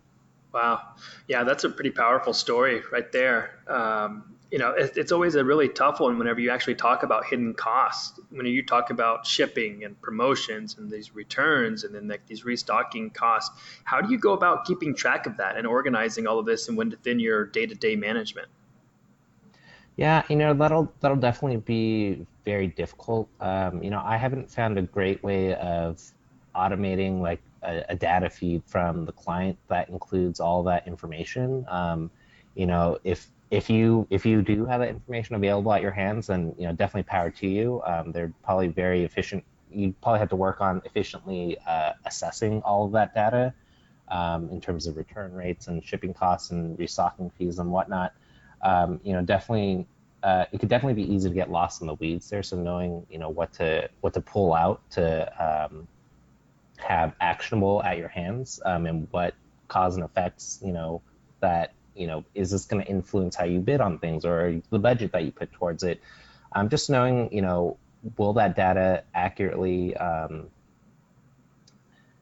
Wow, 0.52 0.80
yeah, 1.28 1.44
that's 1.44 1.64
a 1.64 1.70
pretty 1.70 1.90
powerful 1.90 2.32
story 2.32 2.82
right 2.90 3.10
there. 3.12 3.58
Um, 3.66 4.34
you 4.50 4.58
know, 4.58 4.70
it, 4.70 4.96
it's 4.96 5.12
always 5.12 5.34
a 5.34 5.44
really 5.44 5.68
tough 5.68 6.00
one 6.00 6.18
whenever 6.18 6.40
you 6.40 6.50
actually 6.50 6.74
talk 6.74 7.02
about 7.02 7.26
hidden 7.26 7.52
costs. 7.54 8.18
When 8.30 8.46
you 8.46 8.62
talk 8.62 8.90
about 8.90 9.26
shipping 9.26 9.84
and 9.84 10.00
promotions 10.00 10.76
and 10.78 10.90
these 10.90 11.14
returns 11.14 11.84
and 11.84 11.94
then 11.94 12.08
like 12.08 12.26
these 12.26 12.44
restocking 12.44 13.10
costs, 13.10 13.58
how 13.84 14.00
do 14.00 14.10
you 14.10 14.18
go 14.18 14.32
about 14.32 14.64
keeping 14.64 14.94
track 14.94 15.26
of 15.26 15.36
that 15.36 15.56
and 15.56 15.66
organizing 15.66 16.26
all 16.26 16.38
of 16.38 16.46
this 16.46 16.68
and 16.68 16.78
within 16.78 17.20
your 17.20 17.44
day-to-day 17.44 17.96
management? 17.96 18.48
Yeah, 19.96 20.22
you 20.28 20.36
know 20.36 20.54
that'll 20.54 20.92
that'll 21.00 21.16
definitely 21.16 21.56
be 21.56 22.24
very 22.44 22.68
difficult. 22.68 23.28
Um, 23.40 23.82
you 23.82 23.90
know, 23.90 24.00
I 24.02 24.16
haven't 24.16 24.48
found 24.48 24.78
a 24.78 24.82
great 24.82 25.22
way 25.24 25.54
of 25.56 26.00
automating 26.54 27.20
like 27.20 27.40
a, 27.62 27.84
a 27.88 27.96
data 27.96 28.30
feed 28.30 28.62
from 28.64 29.04
the 29.04 29.12
client 29.12 29.58
that 29.66 29.88
includes 29.88 30.38
all 30.38 30.62
that 30.62 30.86
information. 30.86 31.66
Um, 31.68 32.12
you 32.54 32.66
know, 32.66 32.98
if 33.02 33.28
if 33.50 33.70
you 33.70 34.06
if 34.10 34.26
you 34.26 34.42
do 34.42 34.66
have 34.66 34.80
that 34.80 34.90
information 34.90 35.34
available 35.34 35.72
at 35.72 35.82
your 35.82 35.90
hands, 35.90 36.26
then 36.26 36.54
you 36.58 36.66
know 36.66 36.72
definitely 36.72 37.04
power 37.04 37.30
to 37.30 37.46
you. 37.46 37.82
Um, 37.84 38.12
they're 38.12 38.32
probably 38.42 38.68
very 38.68 39.04
efficient. 39.04 39.44
You 39.70 39.94
probably 40.02 40.20
have 40.20 40.28
to 40.30 40.36
work 40.36 40.60
on 40.60 40.82
efficiently 40.84 41.58
uh, 41.66 41.92
assessing 42.04 42.62
all 42.62 42.84
of 42.84 42.92
that 42.92 43.14
data 43.14 43.54
um, 44.08 44.48
in 44.50 44.60
terms 44.60 44.86
of 44.86 44.96
return 44.96 45.32
rates 45.32 45.68
and 45.68 45.84
shipping 45.84 46.14
costs 46.14 46.50
and 46.50 46.78
restocking 46.78 47.30
fees 47.30 47.58
and 47.58 47.70
whatnot. 47.70 48.12
Um, 48.62 49.00
you 49.02 49.12
know, 49.12 49.22
definitely 49.22 49.86
uh, 50.22 50.44
it 50.52 50.58
could 50.58 50.68
definitely 50.68 51.02
be 51.02 51.14
easy 51.14 51.28
to 51.28 51.34
get 51.34 51.50
lost 51.50 51.80
in 51.80 51.86
the 51.86 51.94
weeds 51.94 52.28
there. 52.28 52.42
So 52.42 52.56
knowing 52.56 53.06
you 53.08 53.18
know 53.18 53.30
what 53.30 53.52
to 53.54 53.88
what 54.02 54.12
to 54.14 54.20
pull 54.20 54.52
out 54.52 54.82
to 54.90 55.68
um, 55.70 55.88
have 56.76 57.14
actionable 57.20 57.82
at 57.82 57.96
your 57.96 58.08
hands 58.08 58.60
um, 58.64 58.86
and 58.86 59.08
what 59.10 59.34
cause 59.68 59.96
and 59.96 60.04
effects 60.04 60.60
you 60.64 60.72
know 60.72 61.02
that 61.40 61.72
you 61.98 62.06
know, 62.06 62.24
is 62.34 62.50
this 62.50 62.64
going 62.66 62.82
to 62.84 62.88
influence 62.88 63.36
how 63.36 63.44
you 63.44 63.60
bid 63.60 63.80
on 63.80 63.98
things 63.98 64.24
or 64.24 64.60
the 64.70 64.78
budget 64.78 65.12
that 65.12 65.24
you 65.24 65.32
put 65.32 65.52
towards 65.52 65.82
it? 65.82 66.00
Um, 66.52 66.68
just 66.68 66.88
knowing, 66.88 67.32
you 67.32 67.42
know, 67.42 67.76
will 68.16 68.34
that 68.34 68.56
data 68.56 69.04
accurately 69.14 69.96
um, 69.96 70.48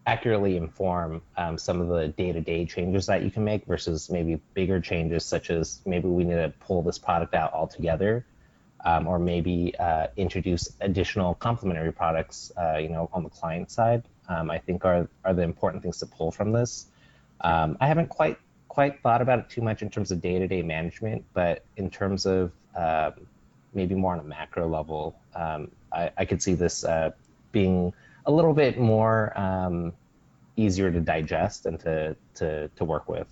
accurately 0.06 0.56
inform 0.56 1.20
um, 1.36 1.58
some 1.58 1.80
of 1.80 1.88
the 1.88 2.08
day-to-day 2.08 2.64
changes 2.64 3.06
that 3.06 3.22
you 3.24 3.30
can 3.30 3.44
make 3.44 3.66
versus 3.66 4.08
maybe 4.08 4.40
bigger 4.54 4.80
changes 4.80 5.24
such 5.24 5.50
as 5.50 5.80
maybe 5.84 6.06
we 6.06 6.24
need 6.24 6.34
to 6.34 6.52
pull 6.60 6.82
this 6.82 6.96
product 6.96 7.34
out 7.34 7.52
altogether 7.52 8.24
um, 8.84 9.08
or 9.08 9.18
maybe 9.18 9.74
uh, 9.78 10.06
introduce 10.16 10.72
additional 10.80 11.34
complementary 11.34 11.92
products 11.92 12.52
uh, 12.56 12.78
you 12.78 12.88
know 12.88 13.10
on 13.12 13.24
the 13.24 13.28
client 13.28 13.68
side 13.68 14.04
um, 14.28 14.48
i 14.48 14.58
think 14.58 14.84
are, 14.84 15.08
are 15.24 15.34
the 15.34 15.42
important 15.42 15.82
things 15.82 15.98
to 15.98 16.06
pull 16.06 16.30
from 16.30 16.52
this 16.52 16.86
um, 17.40 17.76
i 17.80 17.88
haven't 17.88 18.08
quite 18.08 18.38
quite 18.76 19.00
thought 19.00 19.22
about 19.22 19.38
it 19.38 19.48
too 19.48 19.62
much 19.62 19.80
in 19.80 19.88
terms 19.88 20.10
of 20.12 20.20
day-to-day 20.20 20.60
management, 20.60 21.24
but 21.32 21.64
in 21.78 21.88
terms 21.88 22.26
of 22.26 22.52
um, 22.76 23.14
maybe 23.72 23.94
more 23.94 24.12
on 24.12 24.20
a 24.20 24.22
macro 24.22 24.68
level, 24.68 25.18
um, 25.34 25.70
I, 25.90 26.10
I, 26.18 26.26
could 26.26 26.42
see 26.42 26.52
this 26.52 26.84
uh, 26.84 27.12
being 27.52 27.94
a 28.26 28.30
little 28.30 28.52
bit 28.52 28.78
more 28.78 29.32
um, 29.34 29.94
easier 30.56 30.92
to 30.92 31.00
digest 31.00 31.64
and 31.64 31.80
to, 31.80 32.16
to, 32.34 32.68
to 32.76 32.84
work 32.84 33.08
with. 33.08 33.26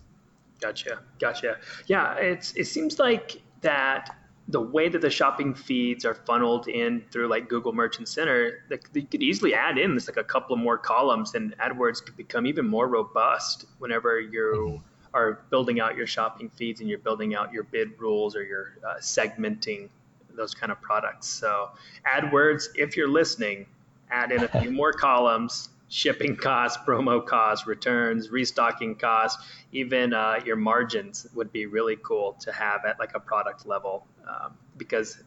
Gotcha, 0.63 1.01
gotcha. 1.21 1.59
Yeah, 1.89 2.15
it's 2.15 2.53
it 2.53 2.65
seems 2.65 2.99
like 2.99 3.43
that 3.61 4.17
the 4.49 4.63
way 4.63 4.89
that 4.89 5.03
the 5.03 5.11
shopping 5.11 5.53
feeds 5.53 6.07
are 6.07 6.15
funneled 6.15 6.69
in 6.69 7.05
through 7.11 7.29
like 7.29 7.51
Google 7.51 7.75
Merchant 7.75 8.09
Center, 8.09 8.65
like 8.71 8.89
you 8.95 9.03
could 9.03 9.23
easily 9.23 9.53
add 9.53 9.77
in 9.77 9.95
this 9.95 10.09
like 10.09 10.17
a 10.17 10.25
couple 10.25 10.55
of 10.55 10.61
more 10.63 10.79
columns, 10.79 11.35
and 11.35 11.55
AdWords 11.59 12.03
could 12.03 12.17
become 12.17 12.47
even 12.47 12.67
more 12.67 12.89
robust 12.89 13.67
whenever 13.79 14.19
you 14.19 14.55
mm-hmm 14.57 14.91
are 15.15 15.41
building 15.49 15.81
out 15.81 15.97
your 15.97 16.07
shopping 16.07 16.51
feeds 16.51 16.81
and 16.81 16.91
you're 16.91 16.99
building 16.99 17.35
out 17.35 17.53
your 17.53 17.63
bid 17.63 17.99
rules 17.99 18.37
or 18.37 18.43
you're 18.43 18.77
uh, 18.87 18.97
segmenting 18.97 19.89
those 20.35 20.55
kind 20.55 20.71
of 20.73 20.81
products. 20.83 21.29
So, 21.29 21.71
AdWords, 22.07 22.65
if 22.75 22.97
you're 22.97 23.09
listening, 23.09 23.67
add 24.11 24.33
in 24.33 24.43
a 24.43 24.49
few 24.49 24.71
more 24.83 24.93
columns 24.93 25.71
shipping 25.89 26.35
costs, 26.35 26.79
promo 26.85 27.25
costs, 27.25 27.67
returns, 27.69 28.31
restocking 28.31 28.97
costs, 28.97 29.45
even 29.71 30.13
uh, 30.13 30.41
your 30.45 30.57
margins 30.57 31.27
would 31.35 31.53
be 31.53 31.67
really 31.67 31.97
cool 32.03 32.33
to 32.41 32.51
have 32.53 32.85
at 32.85 32.99
like 32.99 33.15
a 33.15 33.21
product 33.21 33.65
level 33.65 34.05
um, 34.27 34.57
because 34.77 35.19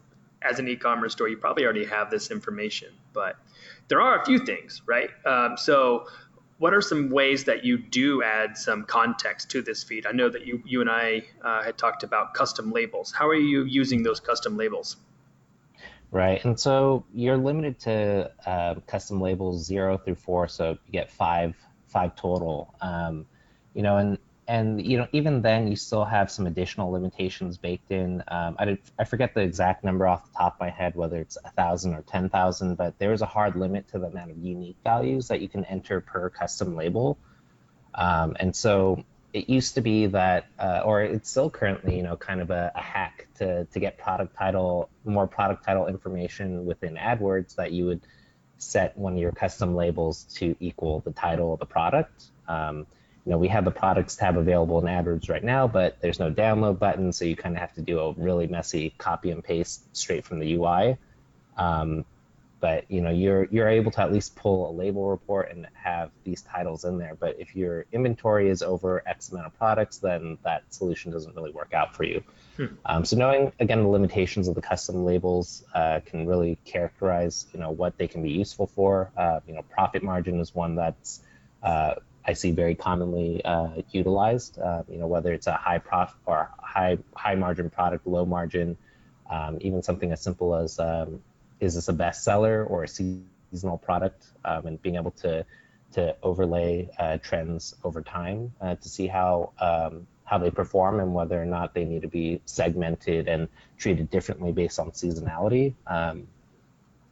as 0.42 0.58
an 0.58 0.68
e-commerce 0.68 1.12
store, 1.12 1.28
you 1.28 1.36
probably 1.36 1.64
already 1.64 1.86
have 1.86 2.10
this 2.10 2.30
information, 2.30 2.88
but 3.12 3.36
there 3.88 4.00
are 4.00 4.20
a 4.20 4.24
few 4.24 4.38
things, 4.38 4.82
right? 4.86 5.10
Um, 5.24 5.56
so 5.56 6.06
what 6.58 6.74
are 6.74 6.80
some 6.80 7.08
ways 7.08 7.44
that 7.44 7.64
you 7.64 7.78
do 7.78 8.22
add 8.22 8.56
some 8.56 8.84
context 8.84 9.50
to 9.50 9.62
this 9.62 9.82
feed? 9.82 10.06
I 10.06 10.12
know 10.12 10.28
that 10.28 10.46
you 10.46 10.62
you 10.66 10.80
and 10.80 10.90
I 10.90 11.24
uh, 11.42 11.62
had 11.62 11.78
talked 11.78 12.02
about 12.02 12.34
custom 12.34 12.72
labels. 12.72 13.12
How 13.12 13.28
are 13.28 13.34
you 13.34 13.64
using 13.64 14.02
those 14.02 14.20
custom 14.20 14.56
labels? 14.56 14.96
Right, 16.10 16.42
and 16.44 16.58
so 16.58 17.04
you're 17.12 17.36
limited 17.36 17.78
to 17.80 18.32
uh, 18.46 18.74
custom 18.86 19.20
labels 19.20 19.64
zero 19.64 19.98
through 19.98 20.16
four, 20.16 20.48
so 20.48 20.70
you 20.86 20.92
get 20.92 21.10
five 21.10 21.54
five 21.86 22.16
total. 22.16 22.74
Um, 22.80 23.26
you 23.74 23.82
know, 23.82 23.98
and 23.98 24.18
and 24.48 24.84
you 24.84 24.96
know 24.96 25.06
even 25.12 25.42
then 25.42 25.68
you 25.68 25.76
still 25.76 26.04
have 26.04 26.30
some 26.30 26.46
additional 26.46 26.90
limitations 26.90 27.58
baked 27.58 27.92
in. 27.92 28.24
Um, 28.28 28.56
I 28.58 28.64
did, 28.64 28.78
I 28.98 29.04
forget 29.04 29.34
the 29.34 29.42
exact 29.42 29.84
number 29.84 30.06
off 30.06 30.24
the 30.24 30.38
top 30.38 30.54
of 30.54 30.60
my 30.60 30.70
head 30.70 30.96
whether 30.96 31.18
it's 31.18 31.36
a 31.44 31.50
thousand 31.50 31.94
or 31.94 32.02
ten 32.02 32.30
thousand, 32.30 32.76
but 32.76 32.98
there 32.98 33.12
is 33.12 33.20
a 33.22 33.26
hard 33.26 33.54
limit 33.54 33.88
to 33.88 33.98
the 33.98 34.06
amount 34.06 34.30
of 34.30 34.38
unique 34.38 34.78
values 34.82 35.28
that 35.28 35.40
you 35.40 35.48
can 35.48 35.64
enter 35.66 36.00
per 36.00 36.30
custom 36.30 36.74
label. 36.74 37.18
Um, 37.94 38.36
and 38.40 38.56
so 38.56 39.04
it 39.32 39.48
used 39.48 39.74
to 39.74 39.82
be 39.82 40.06
that, 40.06 40.46
uh, 40.58 40.82
or 40.84 41.02
it's 41.02 41.30
still 41.30 41.50
currently, 41.50 41.96
you 41.96 42.02
know, 42.02 42.16
kind 42.16 42.40
of 42.40 42.50
a, 42.50 42.72
a, 42.74 42.80
hack 42.80 43.28
to, 43.36 43.66
to 43.66 43.80
get 43.80 43.98
product 43.98 44.36
title, 44.36 44.88
more 45.04 45.26
product 45.26 45.64
title 45.64 45.86
information 45.86 46.64
within 46.64 46.94
AdWords 46.96 47.56
that 47.56 47.72
you 47.72 47.86
would 47.86 48.00
set 48.56 48.96
one 48.96 49.12
of 49.12 49.18
your 49.18 49.32
custom 49.32 49.74
labels 49.76 50.24
to 50.36 50.56
equal 50.60 51.00
the 51.00 51.12
title 51.12 51.52
of 51.52 51.60
the 51.60 51.66
product. 51.66 52.24
Um, 52.48 52.86
you 53.28 53.32
know, 53.32 53.38
we 53.38 53.48
have 53.48 53.66
the 53.66 53.70
products 53.70 54.16
tab 54.16 54.38
available 54.38 54.78
in 54.78 54.86
AdWords 54.86 55.28
right 55.28 55.44
now, 55.44 55.68
but 55.68 56.00
there's 56.00 56.18
no 56.18 56.30
download 56.30 56.78
button, 56.78 57.12
so 57.12 57.26
you 57.26 57.36
kind 57.36 57.54
of 57.54 57.60
have 57.60 57.74
to 57.74 57.82
do 57.82 58.00
a 58.00 58.12
really 58.14 58.46
messy 58.46 58.94
copy 58.96 59.30
and 59.30 59.44
paste 59.44 59.94
straight 59.94 60.24
from 60.24 60.38
the 60.38 60.54
UI. 60.54 60.96
Um, 61.54 62.06
but 62.58 62.90
you 62.90 63.02
know 63.02 63.10
you're 63.10 63.44
you're 63.50 63.68
able 63.68 63.90
to 63.90 64.00
at 64.00 64.10
least 64.10 64.34
pull 64.34 64.70
a 64.70 64.72
label 64.72 65.10
report 65.10 65.50
and 65.50 65.66
have 65.74 66.10
these 66.24 66.40
titles 66.42 66.84
in 66.84 66.98
there 66.98 67.14
but 67.14 67.36
if 67.38 67.54
your 67.54 67.84
inventory 67.92 68.48
is 68.48 68.62
over 68.62 69.00
x 69.06 69.30
amount 69.30 69.46
of 69.46 69.56
products 69.58 69.98
then 69.98 70.36
that 70.42 70.62
solution 70.74 71.12
doesn't 71.12 71.36
really 71.36 71.52
work 71.52 71.72
out 71.72 71.94
for 71.94 72.02
you 72.02 72.20
hmm. 72.56 72.66
um, 72.84 73.04
so 73.04 73.16
knowing 73.16 73.52
again 73.60 73.82
the 73.82 73.88
limitations 73.88 74.48
of 74.48 74.56
the 74.56 74.60
custom 74.60 75.04
labels 75.04 75.62
uh, 75.72 76.00
can 76.04 76.26
really 76.26 76.58
characterize 76.64 77.46
you 77.52 77.60
know 77.60 77.70
what 77.70 77.96
they 77.96 78.08
can 78.08 78.22
be 78.22 78.30
useful 78.30 78.66
for 78.66 79.12
uh, 79.16 79.38
you 79.46 79.54
know 79.54 79.62
profit 79.62 80.02
margin 80.02 80.40
is 80.40 80.52
one 80.52 80.74
that's 80.74 81.20
uh, 81.62 81.94
I 82.28 82.34
see 82.34 82.50
very 82.52 82.74
commonly 82.74 83.42
uh, 83.44 83.70
utilized 83.90 84.58
uh, 84.58 84.82
you 84.88 84.98
know 84.98 85.06
whether 85.06 85.32
it's 85.32 85.46
a 85.46 85.54
high 85.54 85.78
prof 85.78 86.14
or 86.26 86.50
high 86.58 86.98
high 87.14 87.34
margin 87.34 87.70
product 87.70 88.06
low 88.06 88.26
margin 88.26 88.76
um, 89.30 89.58
even 89.60 89.82
something 89.82 90.12
as 90.12 90.20
simple 90.20 90.54
as 90.54 90.78
um, 90.78 91.20
is 91.60 91.74
this 91.74 91.88
a 91.88 91.92
bestseller 91.92 92.68
or 92.68 92.84
a 92.84 92.88
seasonal 92.88 93.78
product, 93.78 94.26
um, 94.44 94.66
and 94.66 94.82
being 94.82 94.96
able 94.96 95.10
to 95.12 95.44
to 95.92 96.14
overlay 96.22 96.88
uh, 96.98 97.16
trends 97.18 97.74
over 97.82 98.02
time 98.02 98.52
uh, 98.60 98.74
to 98.74 98.88
see 98.88 99.06
how 99.06 99.52
um, 99.58 100.06
how 100.24 100.38
they 100.38 100.50
perform 100.50 101.00
and 101.00 101.14
whether 101.14 101.40
or 101.40 101.46
not 101.46 101.72
they 101.74 101.84
need 101.84 102.02
to 102.02 102.08
be 102.08 102.40
segmented 102.44 103.28
and 103.28 103.48
treated 103.78 104.10
differently 104.10 104.52
based 104.52 104.78
on 104.78 104.90
seasonality 104.90 105.72
um, 105.86 106.26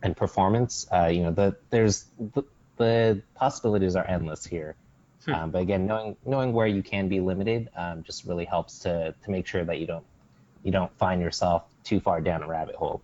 and 0.02 0.14
performance. 0.14 0.86
Uh, 0.92 1.06
you 1.06 1.22
know, 1.22 1.30
the, 1.30 1.56
there's 1.70 2.04
the, 2.34 2.44
the, 2.76 3.22
possibilities 3.34 3.96
are 3.96 4.06
endless 4.06 4.44
here. 4.44 4.76
Hmm. 5.26 5.34
Um, 5.34 5.50
but 5.50 5.62
again, 5.62 5.86
knowing 5.86 6.16
knowing 6.24 6.52
where 6.52 6.66
you 6.66 6.82
can 6.82 7.08
be 7.08 7.20
limited 7.20 7.68
um, 7.76 8.02
just 8.02 8.24
really 8.24 8.44
helps 8.44 8.78
to 8.80 9.14
to 9.24 9.30
make 9.30 9.46
sure 9.46 9.64
that 9.64 9.78
you 9.78 9.86
don't 9.86 10.04
you 10.62 10.72
don't 10.72 10.96
find 10.98 11.20
yourself 11.20 11.64
too 11.84 12.00
far 12.00 12.20
down 12.20 12.42
a 12.42 12.46
rabbit 12.46 12.76
hole. 12.76 13.02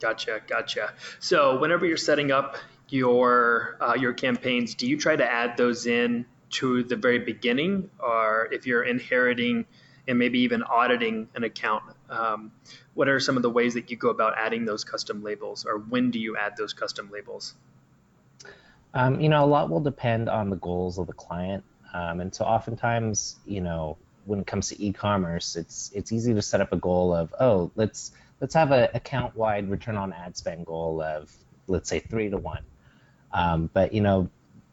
Gotcha, 0.00 0.40
gotcha. 0.46 0.92
So 1.20 1.58
whenever 1.58 1.86
you're 1.86 1.96
setting 1.96 2.30
up 2.30 2.56
your 2.88 3.76
uh, 3.80 3.94
your 3.94 4.12
campaigns, 4.12 4.74
do 4.74 4.86
you 4.86 4.98
try 4.98 5.16
to 5.16 5.30
add 5.30 5.56
those 5.56 5.86
in 5.86 6.26
to 6.50 6.82
the 6.82 6.96
very 6.96 7.18
beginning, 7.18 7.90
or 7.98 8.48
if 8.52 8.66
you're 8.66 8.82
inheriting 8.82 9.64
and 10.06 10.18
maybe 10.18 10.40
even 10.40 10.62
auditing 10.64 11.28
an 11.34 11.44
account, 11.44 11.84
um, 12.10 12.52
what 12.94 13.08
are 13.08 13.20
some 13.20 13.36
of 13.36 13.42
the 13.42 13.50
ways 13.50 13.74
that 13.74 13.90
you 13.90 13.96
go 13.96 14.10
about 14.10 14.34
adding 14.36 14.64
those 14.64 14.84
custom 14.84 15.22
labels, 15.22 15.64
or 15.64 15.78
when 15.78 16.10
do 16.10 16.18
you 16.18 16.36
add 16.36 16.56
those 16.58 16.72
custom 16.72 17.10
labels? 17.10 17.54
Um, 18.94 19.20
you 19.20 19.28
know, 19.28 19.44
a 19.44 19.46
lot 19.46 19.70
will 19.70 19.80
depend 19.80 20.28
on 20.28 20.50
the 20.50 20.56
goals 20.56 20.98
of 20.98 21.06
the 21.06 21.12
client, 21.12 21.64
um, 21.94 22.20
and 22.20 22.34
so 22.34 22.44
oftentimes, 22.44 23.36
you 23.46 23.60
know, 23.60 23.96
when 24.24 24.40
it 24.40 24.46
comes 24.46 24.68
to 24.68 24.82
e-commerce, 24.82 25.56
it's 25.56 25.90
it's 25.94 26.12
easy 26.12 26.34
to 26.34 26.42
set 26.42 26.60
up 26.60 26.72
a 26.72 26.76
goal 26.76 27.14
of 27.14 27.34
oh, 27.40 27.70
let's 27.74 28.12
let's 28.40 28.54
have 28.54 28.70
an 28.70 28.88
account 28.94 29.36
wide 29.36 29.70
return 29.70 29.96
on 29.96 30.12
ad 30.12 30.36
spend 30.36 30.66
goal 30.66 31.00
of 31.02 31.32
let's 31.66 31.88
say 31.88 32.00
three 32.00 32.30
to 32.30 32.38
one. 32.38 32.64
Um, 33.32 33.70
but 33.72 33.92
you 33.92 34.00
know, 34.00 34.28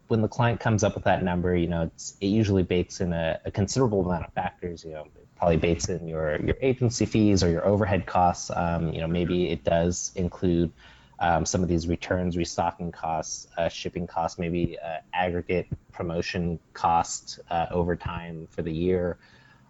when 0.08 0.22
the 0.22 0.28
client 0.28 0.60
comes 0.60 0.84
up 0.84 0.94
with 0.94 1.04
that 1.04 1.22
number, 1.22 1.54
you 1.54 1.68
know, 1.68 1.82
it's 1.82 2.16
it 2.20 2.26
usually 2.26 2.62
bakes 2.62 3.00
in 3.00 3.12
a, 3.12 3.40
a, 3.44 3.50
considerable 3.50 4.04
amount 4.04 4.26
of 4.26 4.32
factors. 4.32 4.84
You 4.84 4.92
know, 4.92 5.06
probably 5.36 5.56
bakes 5.56 5.88
in 5.88 6.06
your 6.06 6.40
your 6.40 6.56
agency 6.60 7.06
fees 7.06 7.42
or 7.42 7.50
your 7.50 7.64
overhead 7.64 8.06
costs. 8.06 8.50
Um, 8.54 8.92
you 8.92 9.00
know, 9.00 9.06
maybe 9.06 9.50
it 9.50 9.64
does 9.64 10.12
include 10.14 10.72
um, 11.20 11.44
some 11.44 11.62
of 11.62 11.68
these 11.68 11.86
returns, 11.86 12.36
restocking 12.36 12.90
costs, 12.92 13.46
uh, 13.58 13.68
shipping 13.68 14.06
costs, 14.06 14.38
maybe 14.38 14.78
uh, 14.82 14.98
aggregate 15.12 15.68
promotion 15.92 16.58
cost 16.72 17.40
uh, 17.50 17.66
over 17.70 17.94
time 17.94 18.48
for 18.50 18.62
the 18.62 18.72
year. 18.72 19.18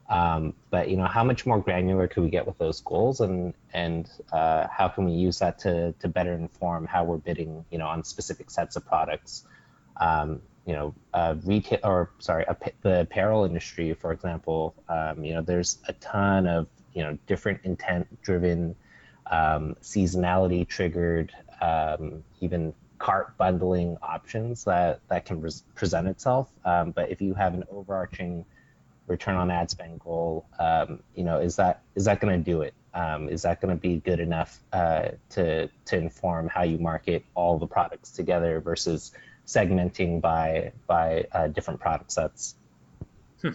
Um, 0.08 0.54
but 0.70 0.88
you 0.88 0.96
know, 0.96 1.06
how 1.06 1.22
much 1.22 1.46
more 1.46 1.60
granular 1.60 2.08
could 2.08 2.24
we 2.24 2.30
get 2.30 2.46
with 2.46 2.58
those 2.58 2.80
goals, 2.80 3.20
and 3.20 3.54
and 3.72 4.10
uh, 4.32 4.66
how 4.68 4.88
can 4.88 5.04
we 5.04 5.12
use 5.12 5.38
that 5.38 5.58
to 5.60 5.92
to 6.00 6.08
better 6.08 6.34
inform 6.34 6.86
how 6.86 7.04
we're 7.04 7.16
bidding, 7.16 7.64
you 7.70 7.78
know, 7.78 7.86
on 7.86 8.02
specific 8.02 8.50
sets 8.50 8.74
of 8.74 8.84
products? 8.84 9.44
Um, 9.96 10.42
you 10.66 10.72
know, 10.72 10.94
uh, 11.14 11.36
retail 11.44 11.78
or 11.84 12.10
sorry, 12.18 12.44
the 12.82 13.02
apparel 13.02 13.44
industry, 13.44 13.94
for 13.94 14.12
example. 14.12 14.74
Um, 14.88 15.24
you 15.24 15.34
know, 15.34 15.42
there's 15.42 15.78
a 15.86 15.92
ton 15.94 16.46
of 16.48 16.66
you 16.92 17.04
know 17.04 17.16
different 17.28 17.60
intent-driven, 17.62 18.74
um, 19.30 19.76
seasonality-triggered, 19.82 21.32
um, 21.60 22.24
even 22.40 22.74
cart 22.98 23.34
bundling 23.38 23.96
options 24.02 24.64
that 24.64 25.00
that 25.08 25.24
can 25.24 25.40
res- 25.40 25.64
present 25.74 26.06
itself. 26.06 26.50
Um, 26.64 26.90
but 26.90 27.10
if 27.10 27.22
you 27.22 27.34
have 27.34 27.54
an 27.54 27.64
overarching 27.70 28.44
return 29.06 29.36
on 29.36 29.50
ad 29.50 29.70
spend 29.70 30.00
goal, 30.00 30.46
um, 30.58 31.00
you 31.14 31.24
know, 31.24 31.38
is 31.38 31.56
that 31.56 31.82
is 31.94 32.04
that 32.04 32.20
going 32.20 32.38
to 32.38 32.44
do 32.44 32.62
it? 32.62 32.74
Um, 32.92 33.28
is 33.28 33.42
that 33.42 33.60
going 33.60 33.74
to 33.74 33.80
be 33.80 33.96
good 33.96 34.20
enough 34.20 34.60
uh, 34.72 35.10
to 35.30 35.68
to 35.86 35.96
inform 35.96 36.48
how 36.48 36.62
you 36.62 36.78
market 36.78 37.24
all 37.34 37.58
the 37.58 37.66
products 37.66 38.10
together 38.10 38.60
versus 38.60 39.12
segmenting 39.46 40.20
by 40.20 40.72
by 40.86 41.26
uh, 41.32 41.48
different 41.48 41.80
product 41.80 42.12
sets? 42.12 42.54
Hmm. 43.42 43.50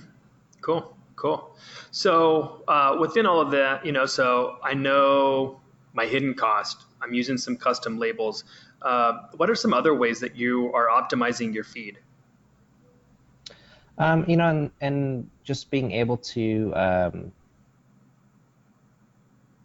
Cool, 0.61 0.97
cool. 1.15 1.55
So 1.91 2.63
uh, 2.67 2.97
within 2.99 3.25
all 3.25 3.41
of 3.41 3.51
that, 3.51 3.85
you 3.85 3.91
know, 3.91 4.07
so 4.07 4.57
I 4.63 4.73
know 4.73 5.61
my 5.95 6.05
hidden 6.05 6.33
cost. 6.33 6.85
I'm 7.01 7.13
using 7.13 7.37
some 7.37 7.55
custom 7.55 7.97
labels. 7.97 8.43
Uh, 8.81 9.13
what 9.37 9.49
are 9.49 9.55
some 9.55 9.73
other 9.73 9.95
ways 9.95 10.19
that 10.19 10.35
you 10.35 10.71
are 10.73 10.87
optimizing 10.87 11.53
your 11.53 11.63
feed? 11.63 11.97
Um, 13.97 14.25
you 14.27 14.35
know, 14.35 14.49
and, 14.49 14.71
and, 14.81 15.29
just 15.45 15.69
being 15.69 15.91
able 15.91 16.17
to, 16.17 16.73
um, 16.75 17.31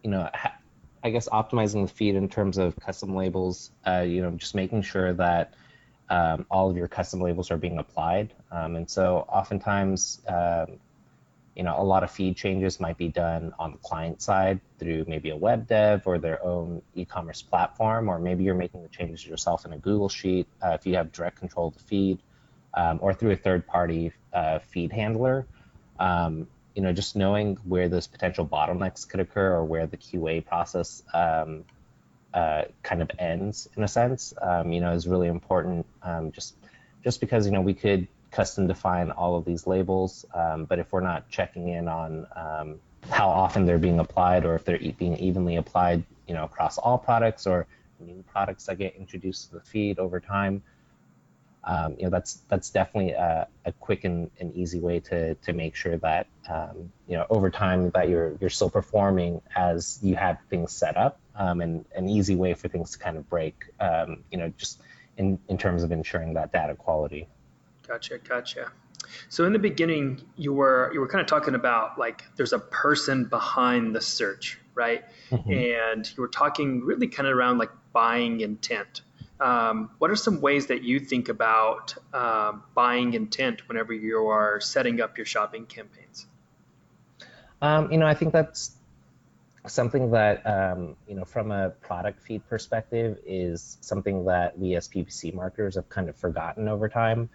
you 0.04 0.10
know, 0.10 0.28
ha- 0.34 0.58
I 1.02 1.08
guess 1.08 1.26
optimizing 1.30 1.86
the 1.86 1.92
feed 1.92 2.14
in 2.14 2.28
terms 2.28 2.58
of 2.58 2.76
custom 2.76 3.16
labels, 3.16 3.70
uh, 3.86 4.04
you 4.06 4.20
know, 4.20 4.30
just 4.32 4.54
making 4.54 4.82
sure 4.82 5.14
that 5.14 5.54
um, 6.10 6.44
all 6.50 6.68
of 6.68 6.76
your 6.76 6.86
custom 6.86 7.20
labels 7.20 7.50
are 7.50 7.56
being 7.56 7.78
applied. 7.78 8.34
Um, 8.52 8.76
and 8.76 8.88
so 8.88 9.24
oftentimes, 9.28 10.20
um, 10.28 10.78
you 11.56 11.62
know, 11.62 11.74
a 11.78 11.82
lot 11.82 12.02
of 12.04 12.10
feed 12.10 12.36
changes 12.36 12.80
might 12.80 12.96
be 12.96 13.08
done 13.08 13.52
on 13.58 13.72
the 13.72 13.78
client 13.78 14.22
side 14.22 14.60
through 14.78 15.04
maybe 15.08 15.30
a 15.30 15.36
web 15.36 15.66
dev 15.66 16.02
or 16.06 16.18
their 16.18 16.42
own 16.44 16.80
e-commerce 16.94 17.42
platform, 17.42 18.08
or 18.08 18.18
maybe 18.18 18.44
you're 18.44 18.54
making 18.54 18.82
the 18.82 18.88
changes 18.88 19.26
yourself 19.26 19.66
in 19.66 19.72
a 19.72 19.78
Google 19.78 20.08
Sheet 20.08 20.46
uh, 20.62 20.70
if 20.70 20.86
you 20.86 20.94
have 20.94 21.12
direct 21.12 21.38
control 21.38 21.68
of 21.68 21.74
the 21.74 21.82
feed 21.82 22.18
um, 22.74 22.98
or 23.02 23.12
through 23.12 23.32
a 23.32 23.36
third 23.36 23.66
party 23.66 24.12
uh, 24.32 24.60
feed 24.60 24.92
handler. 24.92 25.46
Um, 25.98 26.46
you 26.74 26.82
know, 26.82 26.92
just 26.92 27.16
knowing 27.16 27.56
where 27.64 27.88
those 27.88 28.06
potential 28.06 28.46
bottlenecks 28.46 29.06
could 29.06 29.20
occur 29.20 29.54
or 29.54 29.64
where 29.64 29.86
the 29.86 29.96
QA 29.96 30.44
process 30.44 31.02
um, 31.12 31.64
uh, 32.32 32.62
kind 32.82 33.02
of 33.02 33.10
ends 33.18 33.68
in 33.76 33.82
a 33.82 33.88
sense, 33.88 34.32
um, 34.40 34.72
you 34.72 34.80
know, 34.80 34.92
is 34.92 35.08
really 35.08 35.26
important. 35.28 35.84
Um, 36.02 36.30
just 36.30 36.54
just 37.02 37.20
because 37.20 37.44
you 37.46 37.52
know 37.52 37.60
we 37.60 37.74
could 37.74 38.06
custom 38.30 38.66
define 38.66 39.10
all 39.10 39.36
of 39.36 39.44
these 39.44 39.66
labels, 39.66 40.24
um, 40.34 40.64
but 40.64 40.78
if 40.78 40.92
we're 40.92 41.00
not 41.00 41.28
checking 41.28 41.68
in 41.68 41.88
on 41.88 42.26
how 43.08 43.28
often 43.28 43.66
they're 43.66 43.78
being 43.78 43.98
applied 43.98 44.44
or 44.44 44.54
if 44.54 44.64
they're 44.64 44.78
being 44.78 45.16
evenly 45.16 45.56
applied, 45.56 46.04
you 46.26 46.34
know, 46.34 46.44
across 46.44 46.78
all 46.78 46.98
products 46.98 47.46
or 47.46 47.66
new 47.98 48.22
products 48.30 48.66
that 48.66 48.78
get 48.78 48.96
introduced 48.96 49.48
to 49.48 49.54
the 49.56 49.60
feed 49.60 49.98
over 49.98 50.20
time, 50.20 50.62
um, 51.64 51.96
you 51.98 52.04
know 52.04 52.10
that's 52.10 52.34
that's 52.48 52.70
definitely 52.70 53.12
a, 53.12 53.46
a 53.66 53.72
quick 53.72 54.04
and, 54.04 54.30
and, 54.40 54.54
easy 54.54 54.80
way 54.80 55.00
to 55.00 55.34
to 55.34 55.52
make 55.52 55.76
sure 55.76 55.96
that 55.98 56.26
um, 56.48 56.90
you 57.06 57.16
know 57.16 57.26
over 57.28 57.50
time 57.50 57.90
that 57.90 58.08
you're 58.08 58.34
you're 58.40 58.48
still 58.48 58.70
performing 58.70 59.42
as 59.54 59.98
you 60.02 60.16
have 60.16 60.38
things 60.48 60.72
set 60.72 60.96
up 60.96 61.20
um, 61.36 61.60
and 61.60 61.84
an 61.94 62.08
easy 62.08 62.34
way 62.34 62.54
for 62.54 62.68
things 62.68 62.92
to 62.92 62.98
kind 62.98 63.18
of 63.18 63.28
break 63.28 63.66
um, 63.78 64.24
you 64.30 64.38
know 64.38 64.50
just 64.56 64.80
in 65.18 65.38
in 65.48 65.58
terms 65.58 65.82
of 65.82 65.92
ensuring 65.92 66.34
that 66.34 66.50
data 66.50 66.74
quality 66.74 67.28
gotcha 67.90 68.18
gotcha 68.18 68.72
So 69.28 69.44
in 69.44 69.52
the 69.52 69.58
beginning, 69.58 70.22
you 70.36 70.52
were 70.52 70.90
you 70.94 71.00
were 71.00 71.08
kind 71.08 71.20
of 71.20 71.26
talking 71.26 71.54
about 71.54 71.98
like 71.98 72.22
there's 72.36 72.52
a 72.52 72.58
person 72.58 73.24
behind 73.24 73.94
the 73.94 74.00
search, 74.00 74.58
right? 74.74 75.04
Mm-hmm. 75.30 75.50
And 75.50 76.10
you 76.16 76.20
were 76.20 76.28
talking 76.28 76.84
really 76.84 77.08
kind 77.08 77.26
of 77.26 77.36
around 77.36 77.58
like 77.58 77.70
buying 77.92 78.40
intent. 78.40 79.02
Um, 79.40 79.90
what 79.98 80.10
are 80.10 80.16
some 80.16 80.40
ways 80.40 80.66
that 80.66 80.82
you 80.84 81.00
think 81.00 81.28
about 81.28 81.94
uh, 82.12 82.52
buying 82.74 83.14
intent 83.14 83.66
whenever 83.68 83.92
you 83.92 84.28
are 84.28 84.60
setting 84.60 85.00
up 85.00 85.16
your 85.16 85.26
shopping 85.26 85.66
campaigns? 85.66 86.26
Um, 87.62 87.90
you 87.90 87.98
know, 87.98 88.06
I 88.06 88.14
think 88.14 88.32
that's 88.32 88.76
something 89.66 90.10
that 90.12 90.46
um, 90.46 90.96
you 91.08 91.14
know 91.14 91.24
from 91.24 91.50
a 91.50 91.70
product 91.70 92.22
feed 92.22 92.46
perspective 92.48 93.18
is 93.26 93.78
something 93.80 94.26
that 94.26 94.58
we 94.58 94.76
as 94.76 94.88
PPC 94.88 95.34
marketers 95.34 95.74
have 95.74 95.88
kind 95.88 96.08
of 96.08 96.16
forgotten 96.16 96.68
over 96.68 96.88
time. 96.88 97.28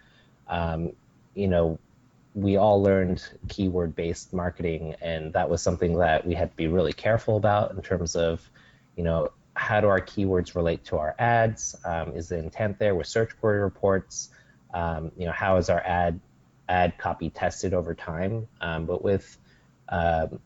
Um, 0.48 0.92
you 1.34 1.48
know, 1.48 1.78
we 2.34 2.56
all 2.56 2.82
learned 2.82 3.26
keyword 3.48 3.94
based 3.96 4.32
marketing, 4.32 4.94
and 5.00 5.32
that 5.32 5.48
was 5.48 5.62
something 5.62 5.98
that 5.98 6.26
we 6.26 6.34
had 6.34 6.50
to 6.50 6.56
be 6.56 6.68
really 6.68 6.92
careful 6.92 7.36
about 7.36 7.72
in 7.72 7.82
terms 7.82 8.14
of, 8.14 8.48
you 8.96 9.04
know, 9.04 9.30
how 9.54 9.80
do 9.80 9.88
our 9.88 10.00
keywords 10.00 10.54
relate 10.54 10.84
to 10.84 10.98
our 10.98 11.14
ads? 11.18 11.74
Um, 11.84 12.14
is 12.14 12.28
the 12.28 12.38
intent 12.38 12.78
there 12.78 12.94
with 12.94 13.06
search 13.06 13.38
query 13.40 13.60
reports? 13.60 14.30
Um, 14.74 15.10
you 15.16 15.24
know, 15.24 15.32
how 15.32 15.56
is 15.56 15.70
our 15.70 15.80
ad 15.80 16.20
ad 16.68 16.98
copy 16.98 17.30
tested 17.30 17.72
over 17.72 17.94
time? 17.94 18.46
Um, 18.60 18.84
but 18.84 19.02
with 19.02 19.38
um, 19.88 20.40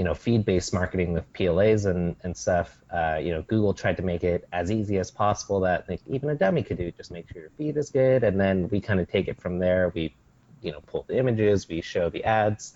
you 0.00 0.04
know 0.04 0.14
feed-based 0.14 0.72
marketing 0.72 1.12
with 1.12 1.30
PLAs 1.34 1.84
and 1.84 2.16
and 2.22 2.34
stuff. 2.34 2.80
Uh, 2.90 3.18
you 3.22 3.32
know, 3.32 3.42
Google 3.42 3.74
tried 3.74 3.98
to 3.98 4.02
make 4.02 4.24
it 4.24 4.48
as 4.50 4.70
easy 4.70 4.96
as 4.96 5.10
possible 5.10 5.60
that 5.60 5.86
like, 5.90 6.00
even 6.06 6.30
a 6.30 6.34
dummy 6.34 6.62
could 6.62 6.78
do. 6.78 6.90
Just 6.90 7.10
make 7.10 7.30
sure 7.30 7.42
your 7.42 7.50
feed 7.58 7.76
is 7.76 7.90
good, 7.90 8.24
and 8.24 8.40
then 8.40 8.70
we 8.70 8.80
kind 8.80 8.98
of 8.98 9.10
take 9.10 9.28
it 9.28 9.38
from 9.38 9.58
there. 9.58 9.92
We 9.94 10.14
you 10.62 10.72
know 10.72 10.80
pull 10.86 11.04
the 11.06 11.18
images, 11.18 11.68
we 11.68 11.82
show 11.82 12.08
the 12.08 12.24
ads, 12.24 12.72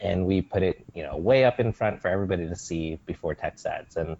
and 0.00 0.24
we 0.24 0.40
put 0.40 0.62
it 0.62 0.82
you 0.94 1.02
know 1.02 1.18
way 1.18 1.44
up 1.44 1.60
in 1.60 1.70
front 1.70 2.00
for 2.00 2.08
everybody 2.08 2.48
to 2.48 2.56
see 2.56 2.98
before 3.04 3.34
text 3.34 3.66
ads. 3.66 3.98
And 3.98 4.16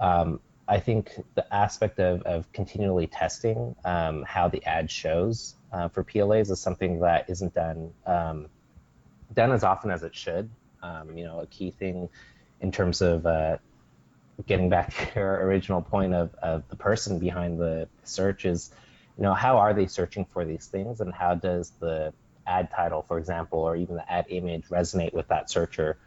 um, 0.00 0.40
I 0.66 0.80
think 0.80 1.12
the 1.36 1.54
aspect 1.54 2.00
of, 2.00 2.22
of 2.22 2.52
continually 2.52 3.06
testing 3.06 3.76
um, 3.84 4.24
how 4.24 4.48
the 4.48 4.64
ad 4.64 4.90
shows 4.90 5.54
uh, 5.72 5.86
for 5.86 6.02
PLAs 6.02 6.50
is 6.50 6.58
something 6.58 6.98
that 6.98 7.30
isn't 7.30 7.54
done 7.54 7.92
um, 8.06 8.48
done 9.32 9.52
as 9.52 9.62
often 9.62 9.92
as 9.92 10.02
it 10.02 10.16
should. 10.16 10.50
Um, 10.82 11.16
you 11.16 11.24
know, 11.24 11.40
a 11.40 11.46
key 11.46 11.70
thing 11.70 12.08
in 12.60 12.72
terms 12.72 13.02
of 13.02 13.26
uh, 13.26 13.58
getting 14.46 14.68
back 14.68 14.94
to 15.12 15.20
your 15.20 15.46
original 15.46 15.82
point 15.82 16.14
of, 16.14 16.34
of 16.42 16.68
the 16.68 16.76
person 16.76 17.18
behind 17.18 17.58
the 17.58 17.88
search 18.04 18.44
is, 18.44 18.70
you 19.16 19.22
know, 19.22 19.34
how 19.34 19.58
are 19.58 19.74
they 19.74 19.86
searching 19.86 20.24
for 20.24 20.44
these 20.44 20.66
things 20.66 21.00
and 21.00 21.12
how 21.12 21.34
does 21.34 21.70
the 21.80 22.12
ad 22.46 22.70
title, 22.74 23.02
for 23.02 23.18
example, 23.18 23.60
or 23.60 23.76
even 23.76 23.96
the 23.96 24.12
ad 24.12 24.26
image 24.28 24.64
resonate 24.68 25.12
with 25.12 25.28
that 25.28 25.50
searcher? 25.50 25.98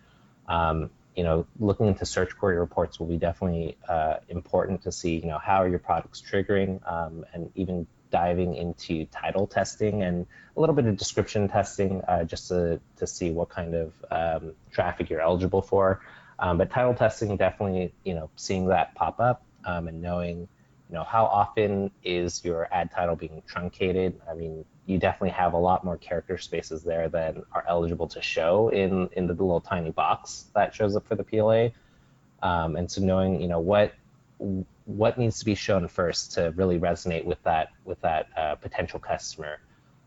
Um, 0.47 0.89
you 1.15 1.23
know, 1.23 1.47
looking 1.59 1.87
into 1.87 2.05
search 2.05 2.37
query 2.37 2.57
reports 2.57 2.99
will 2.99 3.07
be 3.07 3.17
definitely 3.17 3.77
uh, 3.87 4.17
important 4.27 4.83
to 4.83 4.91
see, 4.91 5.15
you 5.15 5.27
know, 5.27 5.37
how 5.37 5.61
are 5.63 5.67
your 5.67 5.79
products 5.79 6.21
triggering 6.21 6.79
um, 6.91 7.25
and 7.33 7.51
even 7.55 7.87
diving 8.11 8.55
into 8.55 9.05
title 9.05 9.47
testing 9.47 10.01
and 10.03 10.25
a 10.55 10.59
little 10.59 10.75
bit 10.75 10.85
of 10.85 10.97
description 10.97 11.47
testing 11.47 12.01
uh, 12.07 12.23
just 12.23 12.47
to, 12.49 12.79
to 12.97 13.07
see 13.07 13.31
what 13.31 13.49
kind 13.49 13.75
of 13.75 13.93
um, 14.11 14.53
traffic 14.71 15.09
you're 15.09 15.21
eligible 15.21 15.61
for. 15.61 16.01
Um, 16.39 16.57
but 16.57 16.69
title 16.69 16.93
testing, 16.93 17.35
definitely, 17.37 17.93
you 18.03 18.13
know, 18.13 18.29
seeing 18.35 18.67
that 18.67 18.95
pop 18.95 19.19
up 19.19 19.43
um, 19.65 19.87
and 19.87 20.01
knowing, 20.01 20.47
you 20.89 20.95
know, 20.95 21.03
how 21.03 21.25
often 21.25 21.91
is 22.03 22.43
your 22.43 22.67
ad 22.71 22.91
title 22.91 23.15
being 23.15 23.41
truncated. 23.47 24.21
I 24.29 24.33
mean, 24.33 24.65
you 24.85 24.97
definitely 24.99 25.31
have 25.31 25.53
a 25.53 25.57
lot 25.57 25.83
more 25.83 25.97
character 25.97 26.37
spaces 26.37 26.83
there 26.83 27.09
than 27.09 27.43
are 27.51 27.65
eligible 27.67 28.07
to 28.09 28.21
show 28.21 28.69
in, 28.69 29.09
in 29.13 29.27
the 29.27 29.33
little 29.33 29.61
tiny 29.61 29.91
box 29.91 30.45
that 30.53 30.75
shows 30.75 30.95
up 30.95 31.07
for 31.07 31.15
the 31.15 31.23
PLA. 31.23 31.69
Um, 32.43 32.75
and 32.75 32.91
so 32.91 33.01
knowing, 33.01 33.41
you 33.41 33.47
know, 33.47 33.59
what 33.59 33.93
what 34.37 35.17
needs 35.17 35.39
to 35.39 35.45
be 35.45 35.55
shown 35.55 35.87
first 35.87 36.33
to 36.33 36.53
really 36.55 36.79
resonate 36.79 37.25
with 37.25 37.41
that 37.43 37.69
with 37.83 38.01
that 38.01 38.27
uh, 38.37 38.55
potential 38.55 38.99
customer. 38.99 39.59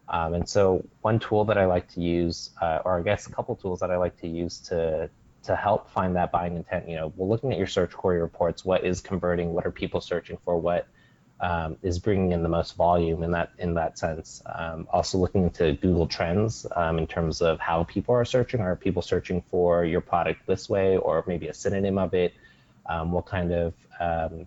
Um, 0.09 0.35
and 0.35 0.49
so 0.49 0.87
one 1.03 1.19
tool 1.19 1.45
that 1.47 1.59
I 1.59 1.67
like 1.67 1.89
to 1.95 2.01
use, 2.01 2.51
uh, 2.61 2.79
or 2.85 2.99
I 2.99 3.03
guess 3.03 3.27
a 3.27 3.33
couple 3.33 3.55
tools 3.57 3.81
that 3.81 3.91
I 3.91 3.97
like 3.97 4.19
to 4.21 4.29
use 4.29 4.59
to 4.69 5.11
to 5.45 5.57
help 5.57 5.91
find 5.91 6.17
that 6.17 6.33
buying 6.33 6.57
intent. 6.57 6.89
You 6.89 6.97
know, 6.97 7.13
well, 7.17 7.29
looking 7.29 7.53
at 7.53 7.59
your 7.59 7.67
search 7.67 7.93
query 7.93 8.21
reports, 8.21 8.65
what 8.65 8.85
is 8.85 9.01
converting? 9.01 9.53
What 9.53 9.67
are 9.67 9.71
people 9.71 10.01
searching 10.01 10.39
for? 10.45 10.59
What 10.59 10.87
um, 11.41 11.77
is 11.83 11.99
bringing 11.99 12.33
in 12.33 12.43
the 12.43 12.49
most 12.49 12.75
volume 12.75 13.23
in 13.23 13.31
that 13.33 13.51
in 13.59 13.75
that 13.75 13.99
sense. 13.99 14.43
Um, 14.47 14.89
also 14.93 15.19
looking 15.19 15.45
into 15.45 15.73
Google 15.75 16.07
Trends 16.07 16.67
um, 16.75 16.99
in 16.99 17.07
terms 17.07 17.41
of 17.43 17.61
how 17.61 17.85
people 17.85 18.15
are 18.15 18.25
searching. 18.25 18.61
Are 18.61 18.77
people 18.77 19.03
searching 19.03 19.43
for 19.43 19.85
your 19.85 20.01
product 20.01 20.47
this 20.47 20.69
way, 20.69 20.97
or 20.97 21.25
maybe 21.27 21.49
a 21.49 21.55
synonym 21.55 21.99
of 21.99 22.15
it? 22.15 22.35
Um, 22.89 23.13
what 23.13 23.27
kind 23.27 23.53
of 23.53 23.75
um, 24.01 24.47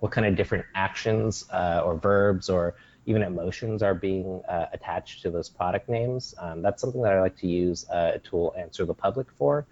what 0.00 0.12
kind 0.12 0.26
of 0.26 0.36
different 0.36 0.64
actions 0.74 1.44
uh, 1.50 1.82
or 1.84 1.96
verbs 1.96 2.48
or 2.50 2.74
even 3.06 3.22
emotions 3.22 3.82
are 3.82 3.94
being 3.94 4.42
uh, 4.48 4.66
attached 4.72 5.22
to 5.22 5.30
those 5.30 5.48
product 5.48 5.88
names. 5.88 6.34
Um, 6.38 6.60
that's 6.60 6.80
something 6.80 7.02
that 7.02 7.12
I 7.12 7.20
like 7.20 7.38
to 7.38 7.46
use 7.46 7.88
uh, 7.88 8.12
a 8.14 8.18
tool 8.18 8.54
Answer 8.58 8.84
the 8.84 8.94
Public 8.94 9.28
for. 9.38 9.64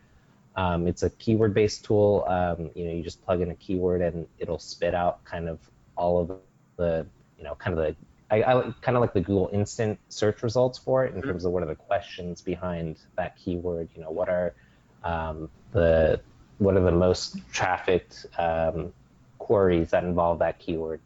Um, 0.56 0.86
it's 0.86 1.02
a 1.02 1.10
keyword-based 1.10 1.84
tool. 1.84 2.24
Um, 2.28 2.70
you 2.76 2.86
know, 2.86 2.92
you 2.92 3.02
just 3.02 3.24
plug 3.24 3.40
in 3.40 3.50
a 3.50 3.56
keyword 3.56 4.02
and 4.02 4.26
it'll 4.38 4.60
spit 4.60 4.94
out 4.94 5.24
kind 5.24 5.48
of 5.48 5.58
all 5.96 6.20
of 6.20 6.38
the, 6.76 7.06
you 7.36 7.44
know, 7.44 7.56
kind 7.56 7.76
of 7.76 7.84
the, 7.84 7.96
I, 8.30 8.42
I 8.42 8.72
kind 8.80 8.96
of 8.96 9.00
like 9.00 9.12
the 9.12 9.20
Google 9.20 9.50
Instant 9.52 9.98
search 10.08 10.44
results 10.44 10.78
for 10.78 11.04
it 11.04 11.12
in 11.12 11.20
mm-hmm. 11.20 11.30
terms 11.30 11.44
of 11.44 11.50
what 11.50 11.64
are 11.64 11.66
the 11.66 11.74
questions 11.74 12.40
behind 12.40 12.98
that 13.16 13.36
keyword. 13.36 13.88
You 13.96 14.02
know, 14.02 14.10
what 14.12 14.28
are 14.28 14.54
um, 15.02 15.50
the 15.72 16.20
what 16.58 16.76
are 16.76 16.84
the 16.84 16.92
most 16.92 17.36
trafficked 17.52 18.26
um, 18.38 18.92
queries 19.38 19.90
that 19.90 20.04
involve 20.04 20.38
that 20.38 20.58
keyword. 20.58 21.00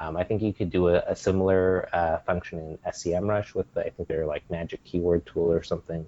Um, 0.00 0.16
I 0.16 0.24
think 0.24 0.40
you 0.40 0.52
could 0.52 0.70
do 0.70 0.88
a, 0.88 1.00
a 1.06 1.16
similar 1.16 1.88
uh, 1.92 2.18
function 2.18 2.58
in 2.58 2.78
SEMrush 2.90 3.54
with, 3.54 3.72
the, 3.74 3.84
I 3.84 3.90
think 3.90 4.08
they're 4.08 4.26
like 4.26 4.48
Magic 4.50 4.82
Keyword 4.84 5.26
Tool 5.26 5.52
or 5.52 5.62
something. 5.62 6.06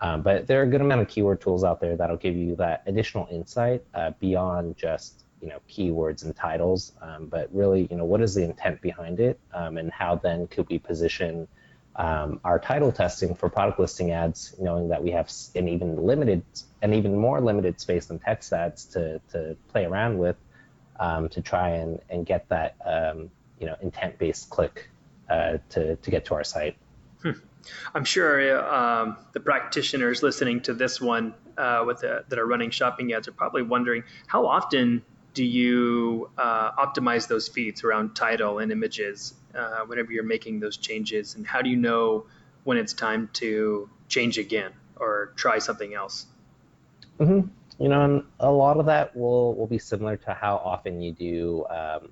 Um, 0.00 0.22
but 0.22 0.46
there 0.46 0.60
are 0.60 0.64
a 0.64 0.66
good 0.66 0.80
amount 0.80 1.00
of 1.00 1.08
keyword 1.08 1.40
tools 1.40 1.64
out 1.64 1.80
there 1.80 1.96
that'll 1.96 2.16
give 2.16 2.36
you 2.36 2.56
that 2.56 2.82
additional 2.86 3.28
insight 3.30 3.82
uh, 3.94 4.10
beyond 4.20 4.76
just 4.76 5.24
you 5.40 5.48
know 5.48 5.60
keywords 5.68 6.24
and 6.24 6.34
titles, 6.34 6.92
um, 7.00 7.26
but 7.26 7.48
really 7.52 7.86
you 7.90 7.96
know 7.96 8.04
what 8.04 8.20
is 8.20 8.34
the 8.34 8.42
intent 8.42 8.80
behind 8.80 9.20
it, 9.20 9.38
um, 9.52 9.76
and 9.76 9.92
how 9.92 10.16
then 10.16 10.46
could 10.48 10.68
we 10.68 10.78
position 10.78 11.46
um, 11.96 12.40
our 12.44 12.58
title 12.58 12.90
testing 12.90 13.34
for 13.34 13.48
product 13.48 13.78
listing 13.78 14.10
ads, 14.10 14.54
knowing 14.58 14.88
that 14.88 15.02
we 15.02 15.10
have 15.12 15.30
an 15.54 15.68
even 15.68 15.96
limited, 16.04 16.42
an 16.82 16.92
even 16.92 17.16
more 17.16 17.40
limited 17.40 17.80
space 17.80 18.06
than 18.06 18.18
text 18.18 18.52
ads 18.52 18.84
to 18.86 19.20
to 19.32 19.56
play 19.68 19.84
around 19.84 20.18
with, 20.18 20.36
um, 20.98 21.28
to 21.28 21.40
try 21.40 21.70
and, 21.70 22.00
and 22.10 22.26
get 22.26 22.48
that 22.48 22.76
um, 22.84 23.30
you 23.60 23.66
know 23.66 23.76
intent 23.80 24.18
based 24.18 24.50
click 24.50 24.88
uh, 25.30 25.58
to 25.70 25.96
to 25.96 26.10
get 26.10 26.24
to 26.26 26.34
our 26.34 26.44
site. 26.44 26.76
Hmm. 27.22 27.30
I'm 27.94 28.04
sure 28.04 28.62
um, 28.68 29.16
the 29.32 29.40
practitioners 29.40 30.22
listening 30.22 30.60
to 30.62 30.74
this 30.74 31.00
one 31.00 31.32
uh, 31.56 31.84
with 31.86 32.00
the, 32.00 32.24
that 32.28 32.38
are 32.38 32.46
running 32.46 32.70
shopping 32.70 33.12
ads 33.12 33.28
are 33.28 33.32
probably 33.32 33.62
wondering 33.62 34.04
how 34.26 34.46
often 34.46 35.02
do 35.32 35.44
you 35.44 36.30
uh, 36.36 36.72
optimize 36.72 37.26
those 37.26 37.48
feeds 37.48 37.82
around 37.82 38.14
title 38.14 38.58
and 38.58 38.70
images 38.70 39.34
uh, 39.56 39.80
whenever 39.86 40.12
you're 40.12 40.24
making 40.24 40.60
those 40.60 40.76
changes, 40.76 41.34
and 41.34 41.46
how 41.46 41.62
do 41.62 41.70
you 41.70 41.76
know 41.76 42.26
when 42.64 42.76
it's 42.76 42.92
time 42.92 43.28
to 43.34 43.88
change 44.08 44.38
again 44.38 44.72
or 44.96 45.32
try 45.36 45.58
something 45.58 45.94
else? 45.94 46.26
Mm-hmm 47.18 47.48
you 47.78 47.88
know, 47.88 48.04
and 48.04 48.22
a 48.40 48.50
lot 48.50 48.78
of 48.78 48.86
that 48.86 49.16
will 49.16 49.54
will 49.54 49.66
be 49.66 49.78
similar 49.78 50.16
to 50.16 50.34
how 50.34 50.56
often 50.56 51.00
you 51.00 51.12
do 51.12 51.66
um, 51.70 52.08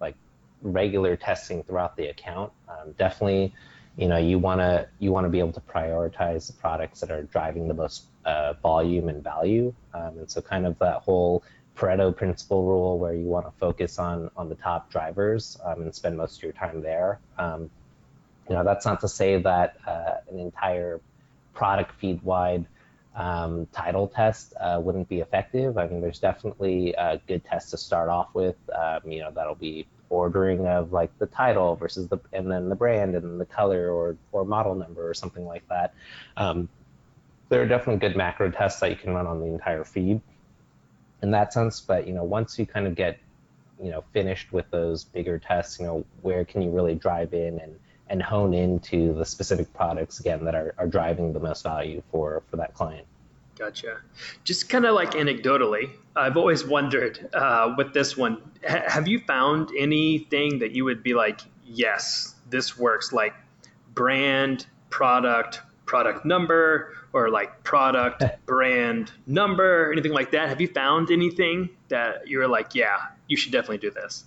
like 0.00 0.14
regular 0.62 1.16
testing 1.16 1.62
throughout 1.62 1.96
the 1.96 2.06
account. 2.06 2.52
Um, 2.68 2.92
definitely, 2.92 3.54
you 3.96 4.08
know, 4.08 4.16
you 4.16 4.38
want 4.38 4.60
to 4.60 4.88
you 4.98 5.12
want 5.12 5.26
to 5.26 5.28
be 5.28 5.38
able 5.38 5.52
to 5.52 5.60
prioritize 5.60 6.46
the 6.46 6.54
products 6.54 7.00
that 7.00 7.10
are 7.10 7.24
driving 7.24 7.68
the 7.68 7.74
most 7.74 8.04
uh, 8.24 8.54
volume 8.54 9.08
and 9.08 9.22
value. 9.22 9.74
Um, 9.92 10.18
and 10.18 10.30
so, 10.30 10.40
kind 10.40 10.66
of 10.66 10.78
that 10.78 11.02
whole 11.02 11.42
Pareto 11.78 12.14
principle 12.14 12.64
rule, 12.64 12.98
where 12.98 13.14
you 13.14 13.26
want 13.26 13.46
to 13.46 13.52
focus 13.58 13.98
on 13.98 14.30
on 14.36 14.48
the 14.48 14.56
top 14.56 14.90
drivers 14.90 15.58
um, 15.64 15.82
and 15.82 15.94
spend 15.94 16.16
most 16.16 16.38
of 16.38 16.42
your 16.42 16.52
time 16.52 16.82
there. 16.82 17.20
Um, 17.38 17.70
you 18.48 18.54
know, 18.54 18.64
that's 18.64 18.84
not 18.84 19.00
to 19.00 19.08
say 19.08 19.40
that 19.40 19.76
uh, 19.86 20.14
an 20.30 20.40
entire 20.40 21.00
product 21.54 21.92
feed 22.00 22.22
wide 22.22 22.66
um, 23.14 23.66
title 23.72 24.08
test 24.08 24.54
uh, 24.60 24.80
wouldn't 24.82 25.08
be 25.08 25.20
effective. 25.20 25.78
I 25.78 25.86
mean, 25.86 26.00
there's 26.00 26.18
definitely 26.18 26.94
a 26.94 27.20
good 27.26 27.44
test 27.44 27.70
to 27.70 27.76
start 27.76 28.08
off 28.08 28.28
with. 28.34 28.56
Um, 28.74 29.00
you 29.10 29.20
know, 29.20 29.30
that'll 29.30 29.54
be 29.54 29.86
ordering 30.10 30.66
of 30.66 30.92
like 30.92 31.16
the 31.18 31.26
title 31.26 31.76
versus 31.76 32.08
the 32.08 32.18
and 32.32 32.50
then 32.50 32.68
the 32.68 32.74
brand 32.74 33.14
and 33.14 33.40
the 33.40 33.46
color 33.46 33.90
or 33.90 34.16
or 34.32 34.44
model 34.44 34.74
number 34.74 35.08
or 35.08 35.14
something 35.14 35.46
like 35.46 35.68
that. 35.68 35.94
Um, 36.36 36.68
there 37.50 37.62
are 37.62 37.66
definitely 37.66 37.96
good 37.96 38.16
macro 38.16 38.50
tests 38.50 38.80
that 38.80 38.90
you 38.90 38.96
can 38.96 39.14
run 39.14 39.26
on 39.26 39.40
the 39.40 39.46
entire 39.46 39.84
feed 39.84 40.20
in 41.22 41.30
that 41.32 41.52
sense. 41.52 41.80
But 41.80 42.06
you 42.06 42.14
know, 42.14 42.24
once 42.24 42.58
you 42.58 42.66
kind 42.66 42.86
of 42.86 42.94
get 42.94 43.18
you 43.82 43.90
know 43.90 44.04
finished 44.12 44.52
with 44.52 44.70
those 44.70 45.04
bigger 45.04 45.38
tests, 45.38 45.78
you 45.78 45.86
know, 45.86 46.04
where 46.22 46.44
can 46.44 46.62
you 46.62 46.70
really 46.70 46.94
drive 46.94 47.34
in 47.34 47.58
and 47.60 47.78
and 48.10 48.22
hone 48.22 48.54
into 48.54 49.12
the 49.14 49.24
specific 49.24 49.72
products 49.74 50.20
again 50.20 50.44
that 50.44 50.54
are, 50.54 50.74
are 50.78 50.86
driving 50.86 51.32
the 51.32 51.40
most 51.40 51.62
value 51.62 52.02
for 52.10 52.42
for 52.50 52.56
that 52.56 52.74
client. 52.74 53.06
Gotcha. 53.58 53.98
Just 54.44 54.68
kind 54.68 54.86
of 54.86 54.94
like 54.94 55.12
anecdotally, 55.12 55.90
I've 56.14 56.36
always 56.36 56.64
wondered 56.64 57.28
uh, 57.34 57.74
with 57.76 57.92
this 57.92 58.16
one, 58.16 58.40
ha- 58.66 58.84
have 58.86 59.08
you 59.08 59.18
found 59.18 59.70
anything 59.76 60.60
that 60.60 60.72
you 60.72 60.84
would 60.84 61.02
be 61.02 61.12
like, 61.14 61.40
yes, 61.64 62.36
this 62.48 62.78
works, 62.78 63.12
like 63.12 63.34
brand, 63.94 64.66
product, 64.90 65.60
product 65.88 66.24
number, 66.24 66.94
or 67.12 67.30
like 67.30 67.64
product, 67.64 68.22
brand, 68.46 69.10
number, 69.26 69.90
anything 69.90 70.12
like 70.12 70.30
that? 70.30 70.48
Have 70.48 70.60
you 70.60 70.68
found 70.68 71.10
anything 71.10 71.70
that 71.88 72.28
you're 72.28 72.46
like, 72.46 72.76
yeah, 72.76 72.98
you 73.26 73.36
should 73.36 73.50
definitely 73.50 73.78
do 73.78 73.90
this? 73.90 74.24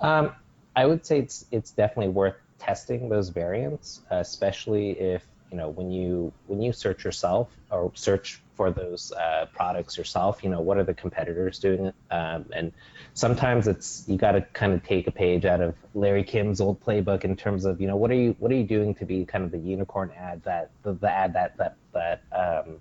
Um, 0.00 0.32
I 0.74 0.86
would 0.86 1.06
say 1.06 1.20
it's 1.20 1.46
it's 1.52 1.70
definitely 1.70 2.08
worth 2.08 2.34
testing 2.58 3.08
those 3.08 3.28
variants, 3.28 4.00
especially 4.10 4.90
if 4.92 5.22
you 5.50 5.56
know 5.56 5.68
when 5.68 5.92
you 5.92 6.32
when 6.48 6.60
you 6.60 6.72
search 6.72 7.04
yourself 7.04 7.48
or 7.70 7.92
search 7.94 8.42
for 8.62 8.70
those 8.70 9.10
uh, 9.10 9.46
products 9.52 9.98
yourself 9.98 10.44
you 10.44 10.48
know 10.48 10.60
what 10.60 10.78
are 10.78 10.84
the 10.84 10.94
competitors 10.94 11.58
doing 11.58 11.92
um, 12.12 12.44
and 12.54 12.72
sometimes 13.12 13.66
it's 13.66 14.04
you 14.06 14.16
got 14.16 14.32
to 14.32 14.40
kind 14.52 14.72
of 14.72 14.84
take 14.84 15.08
a 15.08 15.10
page 15.10 15.44
out 15.44 15.60
of 15.60 15.74
larry 15.94 16.22
kim's 16.22 16.60
old 16.60 16.80
playbook 16.80 17.24
in 17.24 17.34
terms 17.34 17.64
of 17.64 17.80
you 17.80 17.88
know 17.88 17.96
what 17.96 18.08
are 18.12 18.14
you 18.14 18.36
what 18.38 18.52
are 18.52 18.54
you 18.54 18.62
doing 18.62 18.94
to 18.94 19.04
be 19.04 19.24
kind 19.24 19.42
of 19.42 19.50
the 19.50 19.58
unicorn 19.58 20.12
ad 20.16 20.40
that 20.44 20.70
the, 20.84 20.92
the 20.92 21.10
ad 21.10 21.32
that 21.32 21.56
that 21.56 21.76
that 21.92 22.22
um, 22.32 22.76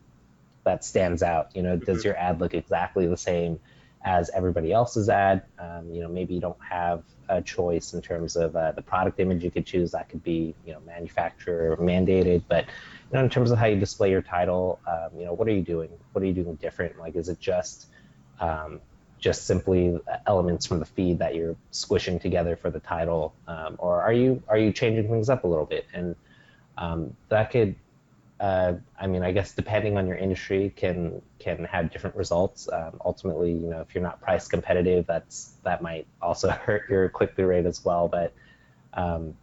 that 0.63 0.85
stands 0.85 1.23
out 1.23 1.49
you 1.55 1.63
know 1.63 1.75
does 1.75 1.99
mm-hmm. 1.99 2.09
your 2.09 2.17
ad 2.17 2.39
look 2.39 2.53
exactly 2.53 3.07
the 3.07 3.17
same 3.17 3.59
as 4.03 4.31
everybody 4.33 4.71
else's 4.71 5.09
ad. 5.09 5.43
Um, 5.59 5.91
you 5.91 6.01
know, 6.01 6.09
maybe 6.09 6.33
you 6.33 6.41
don't 6.41 6.57
have 6.67 7.03
a 7.29 7.39
choice 7.39 7.93
in 7.93 8.01
terms 8.01 8.35
of 8.35 8.55
uh, 8.55 8.71
the 8.71 8.81
product 8.81 9.19
image 9.19 9.43
you 9.43 9.51
could 9.51 9.65
choose. 9.65 9.91
That 9.91 10.09
could 10.09 10.23
be, 10.23 10.55
you 10.65 10.73
know, 10.73 10.79
manufacturer 10.87 11.77
mandated. 11.77 12.41
But 12.47 12.65
know, 13.13 13.23
in 13.23 13.29
terms 13.29 13.51
of 13.51 13.57
how 13.57 13.65
you 13.65 13.79
display 13.79 14.09
your 14.09 14.21
title, 14.21 14.79
um, 14.87 15.09
you 15.17 15.25
know, 15.25 15.33
what 15.33 15.47
are 15.47 15.51
you 15.51 15.61
doing? 15.61 15.89
What 16.13 16.23
are 16.23 16.25
you 16.25 16.33
doing 16.33 16.55
different? 16.55 16.97
Like, 16.99 17.15
is 17.15 17.29
it 17.29 17.39
just 17.39 17.87
um, 18.39 18.79
just 19.19 19.45
simply 19.45 19.99
elements 20.25 20.65
from 20.65 20.79
the 20.79 20.85
feed 20.85 21.19
that 21.19 21.35
you're 21.35 21.55
squishing 21.71 22.19
together 22.19 22.55
for 22.55 22.69
the 22.69 22.79
title, 22.79 23.33
um, 23.47 23.75
or 23.77 24.01
are 24.01 24.13
you 24.13 24.41
are 24.47 24.57
you 24.57 24.71
changing 24.71 25.09
things 25.09 25.29
up 25.29 25.43
a 25.43 25.47
little 25.47 25.65
bit? 25.65 25.85
And 25.93 26.15
um, 26.77 27.15
that 27.29 27.51
could 27.51 27.75
uh, 28.41 28.73
I 28.99 29.05
mean, 29.05 29.21
I 29.21 29.31
guess 29.31 29.53
depending 29.53 29.97
on 29.97 30.07
your 30.07 30.17
industry, 30.17 30.73
can 30.75 31.21
can 31.37 31.63
have 31.65 31.91
different 31.91 32.15
results. 32.15 32.67
Um, 32.73 32.99
ultimately, 33.05 33.51
you 33.51 33.69
know, 33.69 33.81
if 33.81 33.93
you're 33.93 34.03
not 34.03 34.19
price 34.19 34.47
competitive, 34.47 35.05
that's 35.05 35.53
that 35.63 35.83
might 35.83 36.07
also 36.21 36.49
hurt 36.65 36.89
your 36.89 37.07
click 37.07 37.35
through 37.35 37.45
rate 37.45 37.67
as 37.67 37.85
well. 37.85 38.07
But 38.07 38.33
um, 38.95 39.35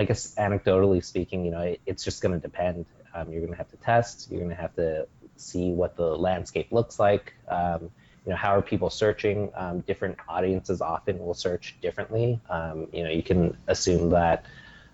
I 0.00 0.04
guess 0.04 0.34
anecdotally 0.36 1.04
speaking, 1.04 1.44
you 1.44 1.50
know, 1.50 1.60
it, 1.60 1.82
it's 1.84 2.02
just 2.02 2.22
going 2.22 2.32
to 2.32 2.40
depend. 2.40 2.86
Um, 3.14 3.30
you're 3.30 3.42
going 3.42 3.52
to 3.52 3.58
have 3.58 3.70
to 3.70 3.76
test. 3.76 4.28
You're 4.30 4.40
going 4.40 4.48
to 4.48 4.60
have 4.60 4.74
to 4.76 5.06
see 5.36 5.72
what 5.72 5.94
the 5.94 6.16
landscape 6.16 6.72
looks 6.72 6.98
like. 6.98 7.34
Um, 7.46 7.90
you 8.24 8.30
know, 8.30 8.36
how 8.36 8.56
are 8.56 8.62
people 8.62 8.88
searching? 8.88 9.50
Um, 9.54 9.80
different 9.80 10.16
audiences 10.26 10.80
often 10.80 11.18
will 11.18 11.34
search 11.34 11.76
differently. 11.82 12.40
Um, 12.48 12.86
you 12.94 13.04
know, 13.04 13.10
you 13.10 13.22
can 13.22 13.58
assume 13.66 14.10
that 14.10 14.46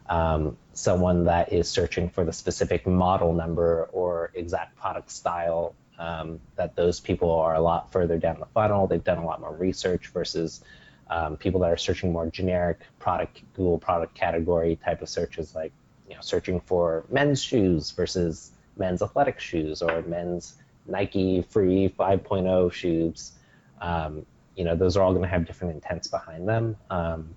um, 0.09 0.57
someone 0.73 1.27
that 1.27 1.53
is 1.53 1.69
searching 1.69 2.11
for 2.11 2.25
the 2.25 2.33
specific 2.33 2.85
model 2.85 3.33
number 3.33 3.89
or 3.93 4.33
exact 4.35 4.77
product 4.77 5.13
style, 5.13 5.77
um, 6.01 6.41
that 6.57 6.75
those 6.75 6.99
people 6.99 7.31
are 7.31 7.55
a 7.55 7.61
lot 7.61 7.93
further 7.93 8.19
down 8.19 8.41
the 8.41 8.47
funnel. 8.47 8.89
They've 8.89 9.03
done 9.03 9.19
a 9.19 9.25
lot 9.25 9.41
more 9.41 9.55
research 9.55 10.09
versus 10.09 10.65
um, 11.09 11.37
people 11.37 11.61
that 11.61 11.71
are 11.71 11.77
searching 11.77 12.13
more 12.13 12.27
generic 12.27 12.81
product, 12.99 13.43
Google 13.55 13.79
product 13.79 14.15
category 14.15 14.79
type 14.85 15.03
of 15.03 15.09
searches, 15.09 15.55
like 15.55 15.73
you 16.09 16.15
know, 16.15 16.21
searching 16.21 16.61
for 16.61 17.05
men's 17.11 17.43
shoes 17.43 17.91
versus 17.91 18.53
men's 18.77 19.03
athletic 19.03 19.41
shoes 19.41 19.83
or 19.83 20.03
men's 20.03 20.55
Nike 20.87 21.43
Free 21.43 21.93
5.0 21.99 22.73
shoes. 22.73 23.33
Um, 23.81 24.25
you 24.55 24.65
know, 24.65 24.75
those 24.75 24.97
are 24.97 25.03
all 25.03 25.13
going 25.13 25.23
to 25.23 25.29
have 25.29 25.47
different 25.47 25.75
intents 25.75 26.09
behind 26.09 26.49
them. 26.49 26.77
Um, 26.91 27.35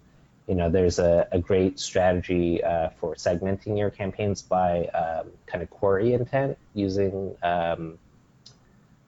you 0.48 0.56
know, 0.56 0.70
there's 0.70 0.98
a, 0.98 1.28
a 1.32 1.40
great 1.40 1.80
strategy 1.80 2.64
uh, 2.64 2.90
for 2.98 3.16
segmenting 3.16 3.78
your 3.78 3.92
campaigns 3.92 4.42
by 4.42 4.86
um, 4.88 5.28
kind 5.46 5.62
of 5.62 5.70
query 5.70 6.14
intent 6.14 6.58
using 6.74 7.36
um, 7.44 8.00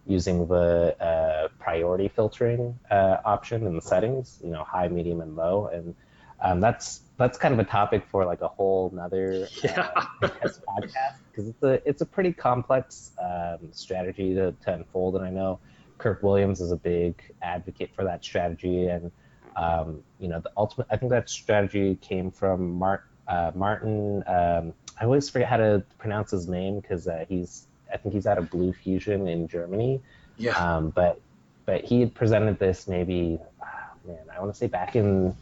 using 0.05 0.47
the 0.47 0.95
uh, 1.01 1.47
priority 1.59 2.07
filtering 2.07 2.77
uh, 2.89 3.17
option 3.25 3.65
in 3.65 3.75
the 3.75 3.81
settings. 3.81 4.39
You 4.43 4.51
know, 4.51 4.63
high, 4.63 4.87
medium, 4.87 5.21
and 5.21 5.35
low, 5.35 5.67
and 5.67 5.95
um, 6.41 6.59
that's 6.59 7.01
that's 7.17 7.37
kind 7.37 7.53
of 7.53 7.59
a 7.59 7.63
topic 7.63 8.05
for 8.09 8.25
like 8.25 8.41
a 8.41 8.47
whole 8.47 8.89
another 8.91 9.47
uh, 9.63 10.05
podcast 10.21 11.15
because 11.31 11.47
it's 11.47 11.63
a 11.63 11.87
it's 11.87 12.01
a 12.01 12.05
pretty 12.05 12.33
complex 12.33 13.11
um, 13.21 13.71
strategy 13.71 14.33
to, 14.33 14.51
to 14.63 14.73
unfold, 14.73 15.15
and 15.15 15.25
I 15.25 15.29
know 15.29 15.59
Kirk 15.97 16.23
Williams 16.23 16.61
is 16.61 16.71
a 16.71 16.77
big 16.77 17.21
advocate 17.41 17.91
for 17.95 18.03
that 18.03 18.23
strategy 18.23 18.87
and 18.87 19.11
um, 19.55 20.03
you 20.19 20.27
know, 20.27 20.39
the 20.39 20.51
ultimate. 20.55 20.87
I 20.89 20.97
think 20.97 21.11
that 21.11 21.29
strategy 21.29 21.95
came 21.95 22.31
from 22.31 22.73
Mark, 22.75 23.07
uh, 23.27 23.51
Martin. 23.53 24.23
Um, 24.27 24.73
I 24.99 25.05
always 25.05 25.29
forget 25.29 25.47
how 25.47 25.57
to 25.57 25.83
pronounce 25.97 26.31
his 26.31 26.47
name 26.47 26.79
because 26.79 27.07
uh, 27.07 27.25
he's. 27.27 27.67
I 27.91 27.97
think 27.97 28.15
he's 28.15 28.27
out 28.27 28.37
of 28.37 28.49
Bloofusion 28.49 29.29
in 29.29 29.47
Germany. 29.47 30.01
Yeah. 30.37 30.53
Um, 30.53 30.89
but 30.89 31.19
but 31.65 31.83
he 31.85 31.99
had 31.99 32.15
presented 32.15 32.57
this 32.59 32.87
maybe, 32.87 33.39
oh, 33.61 33.65
man, 34.05 34.17
I 34.35 34.39
want 34.39 34.51
to 34.51 34.57
say 34.57 34.67
back 34.67 34.95
in 34.95 35.35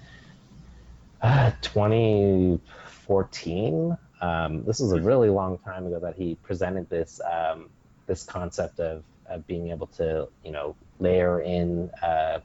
uh, 1.22 1.52
2014. 1.62 3.98
Um, 4.22 4.66
this 4.66 4.80
was 4.80 4.92
a 4.92 5.02
really 5.02 5.30
long 5.30 5.58
time 5.60 5.88
ago 5.88 6.00
that 6.00 6.16
he 6.16 6.36
presented 6.44 6.90
this 6.90 7.22
um, 7.22 7.70
this 8.06 8.24
concept 8.24 8.80
of, 8.80 9.04
of 9.28 9.48
being 9.48 9.70
able 9.70 9.88
to 9.88 10.28
you 10.44 10.52
know 10.52 10.76
layer 11.00 11.40
in 11.40 11.90
uh, 12.02 12.40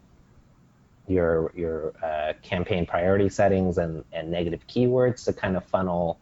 your 1.09 1.51
your 1.55 1.93
uh, 2.03 2.35
campaign 2.43 2.87
priority 2.87 3.29
settings 3.29 3.79
and, 3.79 4.05
and 4.13 4.31
negative 4.31 4.67
keywords 4.69 5.25
to 5.25 5.33
kind 5.33 5.57
of 5.57 5.65
funnel 5.65 6.19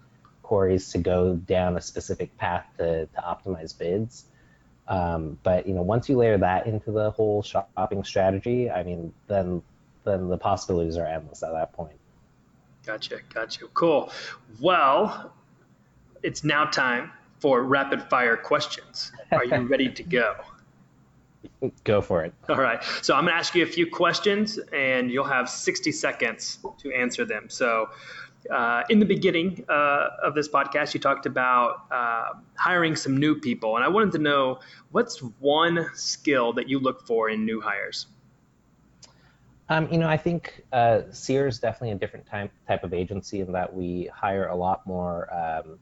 queries 0.52 0.90
to 0.90 0.98
go 0.98 1.34
down 1.34 1.78
a 1.78 1.80
specific 1.80 2.36
path 2.36 2.66
to, 2.76 3.06
to 3.06 3.20
optimize 3.22 3.76
bids. 3.78 4.26
Um, 4.86 5.38
but 5.42 5.66
you 5.66 5.72
know, 5.72 5.80
once 5.80 6.10
you 6.10 6.18
layer 6.18 6.36
that 6.36 6.66
into 6.66 6.92
the 6.92 7.10
whole 7.10 7.42
shopping 7.42 8.04
strategy, 8.04 8.70
I 8.70 8.82
mean, 8.82 9.14
then 9.28 9.62
then 10.04 10.28
the 10.28 10.36
possibilities 10.36 10.98
are 10.98 11.06
endless 11.06 11.42
at 11.42 11.52
that 11.52 11.72
point. 11.72 11.96
Gotcha, 12.84 13.20
gotcha. 13.32 13.66
Cool. 13.72 14.12
Well, 14.60 15.32
it's 16.22 16.44
now 16.44 16.66
time 16.66 17.12
for 17.38 17.62
rapid 17.62 18.02
fire 18.10 18.36
questions. 18.36 19.10
Are 19.30 19.46
you 19.46 19.56
ready 19.66 19.88
to 19.88 20.02
go? 20.02 20.34
Go 21.84 22.02
for 22.02 22.24
it. 22.24 22.34
All 22.50 22.56
right. 22.56 22.84
So 23.00 23.14
I'm 23.14 23.24
going 23.24 23.32
to 23.32 23.38
ask 23.38 23.54
you 23.54 23.62
a 23.62 23.66
few 23.66 23.88
questions, 23.90 24.58
and 24.72 25.10
you'll 25.10 25.24
have 25.24 25.48
60 25.48 25.92
seconds 25.92 26.58
to 26.80 26.92
answer 26.92 27.24
them. 27.24 27.46
So, 27.48 27.88
uh, 28.50 28.82
in 28.88 28.98
the 28.98 29.06
beginning 29.06 29.64
uh, 29.68 30.08
of 30.22 30.34
this 30.34 30.48
podcast, 30.48 30.94
you 30.94 31.00
talked 31.00 31.26
about 31.26 31.86
uh, 31.90 32.30
hiring 32.56 32.96
some 32.96 33.16
new 33.16 33.38
people, 33.38 33.76
and 33.76 33.84
I 33.84 33.88
wanted 33.88 34.12
to 34.12 34.18
know 34.18 34.60
what's 34.90 35.18
one 35.18 35.88
skill 35.94 36.54
that 36.54 36.68
you 36.68 36.78
look 36.78 37.06
for 37.06 37.28
in 37.28 37.44
new 37.44 37.60
hires. 37.60 38.06
Um, 39.68 39.88
you 39.90 39.98
know, 39.98 40.08
I 40.08 40.16
think 40.16 40.64
uh, 40.72 41.02
is 41.10 41.58
definitely 41.58 41.92
a 41.92 41.94
different 41.94 42.26
type 42.26 42.52
type 42.66 42.84
of 42.84 42.92
agency 42.92 43.40
in 43.40 43.52
that 43.52 43.72
we 43.72 44.10
hire 44.12 44.48
a 44.48 44.56
lot 44.56 44.86
more 44.86 45.32
um, 45.32 45.78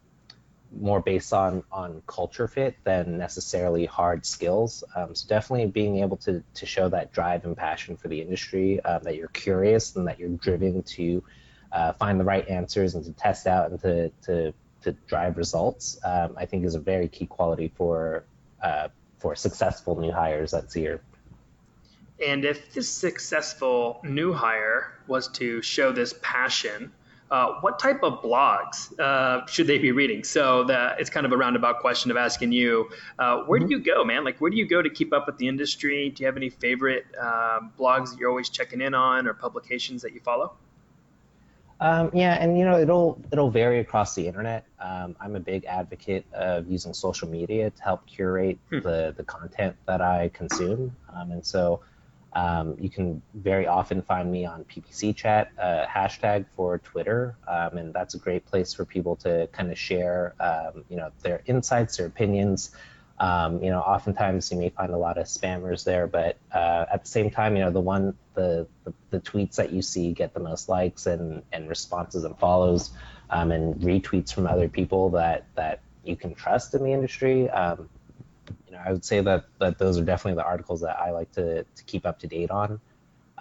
more 0.78 1.00
based 1.00 1.32
on 1.32 1.64
on 1.72 2.02
culture 2.06 2.46
fit 2.46 2.76
than 2.84 3.18
necessarily 3.18 3.86
hard 3.86 4.24
skills. 4.24 4.84
Um, 4.94 5.14
so 5.14 5.26
definitely 5.28 5.66
being 5.66 5.98
able 5.98 6.18
to 6.18 6.44
to 6.54 6.66
show 6.66 6.88
that 6.90 7.12
drive 7.12 7.44
and 7.44 7.56
passion 7.56 7.96
for 7.96 8.08
the 8.08 8.20
industry, 8.20 8.80
uh, 8.84 9.00
that 9.00 9.16
you're 9.16 9.28
curious 9.28 9.96
and 9.96 10.06
that 10.06 10.20
you're 10.20 10.28
driven 10.28 10.82
to 10.82 11.24
uh, 11.72 11.92
find 11.92 12.18
the 12.18 12.24
right 12.24 12.48
answers 12.48 12.94
and 12.94 13.04
to 13.04 13.12
test 13.12 13.46
out 13.46 13.70
and 13.70 13.80
to 13.80 14.10
to 14.26 14.52
to 14.82 14.92
drive 15.06 15.36
results. 15.36 15.98
Um, 16.04 16.34
I 16.36 16.46
think 16.46 16.64
is 16.64 16.74
a 16.74 16.80
very 16.80 17.08
key 17.08 17.26
quality 17.26 17.72
for 17.76 18.24
uh, 18.62 18.88
for 19.18 19.34
successful 19.34 19.98
new 20.00 20.12
hires 20.12 20.54
at 20.54 20.72
Seer. 20.72 21.00
And 22.26 22.44
if 22.44 22.74
this 22.74 22.90
successful 22.90 24.00
new 24.04 24.32
hire 24.32 24.92
was 25.06 25.28
to 25.28 25.62
show 25.62 25.90
this 25.92 26.14
passion 26.20 26.92
uh, 27.30 27.60
what 27.60 27.78
type 27.78 28.02
of 28.02 28.20
blogs 28.22 28.98
uh, 28.98 29.46
should 29.46 29.66
they 29.66 29.78
be 29.78 29.92
reading? 29.92 30.24
So 30.24 30.64
that 30.64 31.00
it's 31.00 31.10
kind 31.10 31.24
of 31.24 31.32
a 31.32 31.36
roundabout 31.36 31.78
question 31.78 32.10
of 32.10 32.16
asking 32.16 32.52
you, 32.52 32.90
uh, 33.18 33.42
where 33.44 33.60
mm-hmm. 33.60 33.68
do 33.68 33.76
you 33.76 33.80
go, 33.80 34.04
man? 34.04 34.24
Like, 34.24 34.40
where 34.40 34.50
do 34.50 34.56
you 34.56 34.66
go 34.66 34.82
to 34.82 34.90
keep 34.90 35.12
up 35.12 35.26
with 35.26 35.38
the 35.38 35.46
industry? 35.46 36.10
Do 36.10 36.22
you 36.22 36.26
have 36.26 36.36
any 36.36 36.50
favorite 36.50 37.06
um, 37.20 37.72
blogs 37.78 38.10
that 38.10 38.18
you're 38.18 38.30
always 38.30 38.48
checking 38.48 38.80
in 38.80 38.94
on, 38.94 39.28
or 39.28 39.34
publications 39.34 40.02
that 40.02 40.12
you 40.12 40.20
follow? 40.20 40.54
Um, 41.80 42.10
yeah, 42.12 42.34
and 42.38 42.58
you 42.58 42.64
know 42.64 42.78
it'll 42.78 43.20
it'll 43.32 43.50
vary 43.50 43.80
across 43.80 44.14
the 44.14 44.26
internet. 44.26 44.66
Um, 44.78 45.16
I'm 45.20 45.34
a 45.34 45.40
big 45.40 45.64
advocate 45.64 46.26
of 46.34 46.70
using 46.70 46.92
social 46.92 47.28
media 47.28 47.70
to 47.70 47.82
help 47.82 48.06
curate 48.06 48.58
hmm. 48.68 48.80
the 48.80 49.14
the 49.16 49.24
content 49.24 49.76
that 49.86 50.00
I 50.02 50.30
consume, 50.34 50.94
um, 51.14 51.32
and 51.32 51.44
so 51.44 51.80
Um, 52.32 52.76
you 52.78 52.90
can 52.90 53.22
very 53.34 53.66
often 53.66 54.02
find 54.02 54.30
me 54.30 54.46
on 54.46 54.64
PPC 54.64 55.16
Chat 55.16 55.50
uh, 55.58 55.84
hashtag 55.86 56.46
for 56.54 56.78
Twitter, 56.78 57.34
um, 57.48 57.76
and 57.76 57.92
that's 57.92 58.14
a 58.14 58.18
great 58.18 58.46
place 58.46 58.72
for 58.72 58.84
people 58.84 59.16
to 59.16 59.48
kind 59.50 59.70
of 59.72 59.76
share, 59.76 60.34
um, 60.38 60.84
you 60.88 60.96
know, 60.96 61.10
their 61.22 61.42
insights, 61.46 61.96
their 61.96 62.06
opinions. 62.06 62.70
Um, 63.20 63.62
you 63.62 63.68
know, 63.68 63.80
oftentimes 63.80 64.50
you 64.50 64.56
may 64.56 64.70
find 64.70 64.94
a 64.94 64.96
lot 64.96 65.18
of 65.18 65.26
spammers 65.26 65.84
there, 65.84 66.06
but 66.06 66.38
uh, 66.54 66.86
at 66.90 67.04
the 67.04 67.08
same 67.08 67.30
time, 67.30 67.54
you 67.54 67.62
know, 67.62 67.70
the 67.70 67.80
one 67.80 68.16
the, 68.32 68.66
the, 68.84 68.94
the 69.10 69.20
tweets 69.20 69.56
that 69.56 69.72
you 69.72 69.82
see 69.82 70.12
get 70.12 70.32
the 70.32 70.40
most 70.40 70.70
likes 70.70 71.04
and 71.04 71.42
and 71.52 71.68
responses 71.68 72.24
and 72.24 72.38
follows, 72.38 72.90
um, 73.28 73.52
and 73.52 73.74
retweets 73.76 74.32
from 74.32 74.46
other 74.46 74.68
people 74.68 75.10
that 75.10 75.44
that 75.54 75.80
you 76.02 76.16
can 76.16 76.34
trust 76.34 76.74
in 76.74 76.82
the 76.82 76.92
industry. 76.94 77.50
Um, 77.50 77.90
you 78.66 78.72
know, 78.72 78.80
I 78.82 78.90
would 78.90 79.04
say 79.04 79.20
that 79.20 79.44
that 79.58 79.76
those 79.76 79.98
are 79.98 80.04
definitely 80.04 80.36
the 80.36 80.46
articles 80.46 80.80
that 80.80 80.98
I 80.98 81.10
like 81.10 81.30
to 81.32 81.64
to 81.64 81.84
keep 81.84 82.06
up 82.06 82.20
to 82.20 82.26
date 82.26 82.50
on. 82.50 82.80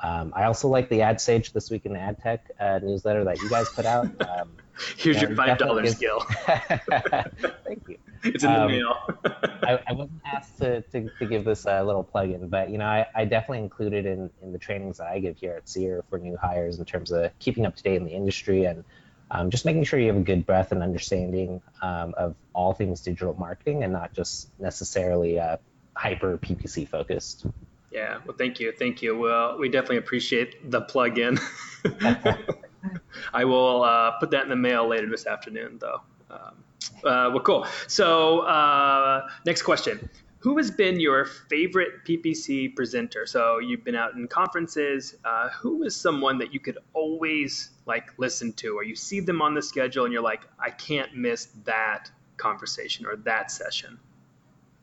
Um, 0.01 0.33
I 0.35 0.43
also 0.43 0.67
like 0.67 0.89
the 0.89 0.99
AdStage 0.99 1.53
this 1.53 1.69
week 1.69 1.85
in 1.85 1.95
Ad 1.95 2.21
Tech 2.21 2.51
uh, 2.59 2.79
newsletter 2.81 3.23
that 3.23 3.41
you 3.41 3.49
guys 3.49 3.69
put 3.69 3.85
out. 3.85 4.09
Um, 4.29 4.49
Here's 4.95 5.21
your 5.21 5.35
five 5.35 5.57
dollars, 5.57 5.95
Gil. 5.99 6.21
Thank 6.21 7.83
you. 7.89 7.97
It's 8.23 8.43
in 8.43 8.51
the 8.51 8.61
um, 8.61 8.71
mail. 8.71 8.95
I, 9.63 9.79
I, 9.87 9.93
wasn't 9.93 10.21
asked 10.25 10.57
to, 10.59 10.81
to, 10.81 11.09
to 11.19 11.25
give 11.25 11.45
this 11.45 11.65
a 11.65 11.83
little 11.83 12.03
plug-in, 12.03 12.49
but 12.49 12.69
you 12.69 12.77
know, 12.77 12.85
I, 12.85 13.05
I 13.15 13.25
definitely 13.25 13.59
included 13.59 14.05
in, 14.05 14.29
in 14.41 14.51
the 14.51 14.57
trainings 14.57 14.97
that 14.97 15.07
I 15.07 15.19
give 15.19 15.37
here 15.37 15.53
at 15.53 15.69
SEER 15.69 16.03
for 16.09 16.19
new 16.19 16.37
hires 16.37 16.79
in 16.79 16.85
terms 16.85 17.11
of 17.11 17.31
keeping 17.39 17.65
up 17.65 17.75
to 17.75 17.83
date 17.83 17.95
in 17.95 18.05
the 18.05 18.11
industry 18.11 18.65
and 18.65 18.83
um, 19.31 19.49
just 19.49 19.65
making 19.65 19.83
sure 19.83 19.99
you 19.99 20.07
have 20.07 20.17
a 20.17 20.21
good 20.21 20.45
breadth 20.45 20.71
and 20.71 20.81
understanding 20.81 21.61
um, 21.81 22.13
of 22.17 22.35
all 22.53 22.73
things 22.73 23.01
digital 23.01 23.35
marketing 23.35 23.83
and 23.83 23.93
not 23.93 24.13
just 24.13 24.49
necessarily 24.59 25.39
uh, 25.39 25.57
hyper 25.95 26.37
PPC 26.37 26.87
focused. 26.87 27.45
Yeah, 27.91 28.19
well, 28.25 28.35
thank 28.37 28.59
you, 28.59 28.71
thank 28.71 29.01
you. 29.01 29.17
Well, 29.17 29.57
we 29.57 29.69
definitely 29.69 29.97
appreciate 29.97 30.69
the 30.69 30.81
plug-in. 30.81 31.39
I 33.33 33.45
will 33.45 33.83
uh, 33.83 34.11
put 34.19 34.31
that 34.31 34.43
in 34.43 34.49
the 34.49 34.55
mail 34.55 34.87
later 34.87 35.09
this 35.09 35.25
afternoon, 35.25 35.77
though. 35.79 36.01
Um, 36.29 36.63
uh, 37.03 37.29
well, 37.33 37.39
cool. 37.41 37.65
So, 37.87 38.39
uh, 38.39 39.29
next 39.45 39.63
question. 39.63 40.09
Who 40.39 40.55
has 40.55 40.71
been 40.71 41.01
your 41.01 41.25
favorite 41.25 42.05
PPC 42.05 42.73
presenter? 42.73 43.25
So 43.25 43.59
you've 43.59 43.83
been 43.83 43.95
out 43.95 44.13
in 44.13 44.29
conferences. 44.29 45.15
Uh, 45.25 45.49
who 45.49 45.83
is 45.83 45.95
someone 45.95 46.37
that 46.37 46.53
you 46.53 46.61
could 46.61 46.77
always 46.93 47.71
like 47.85 48.13
listen 48.17 48.53
to, 48.53 48.77
or 48.77 48.83
you 48.83 48.95
see 48.95 49.19
them 49.19 49.41
on 49.41 49.53
the 49.53 49.61
schedule 49.61 50.05
and 50.05 50.13
you're 50.13 50.23
like, 50.23 50.47
I 50.57 50.69
can't 50.69 51.13
miss 51.13 51.47
that 51.65 52.09
conversation 52.37 53.05
or 53.05 53.17
that 53.17 53.51
session? 53.51 53.99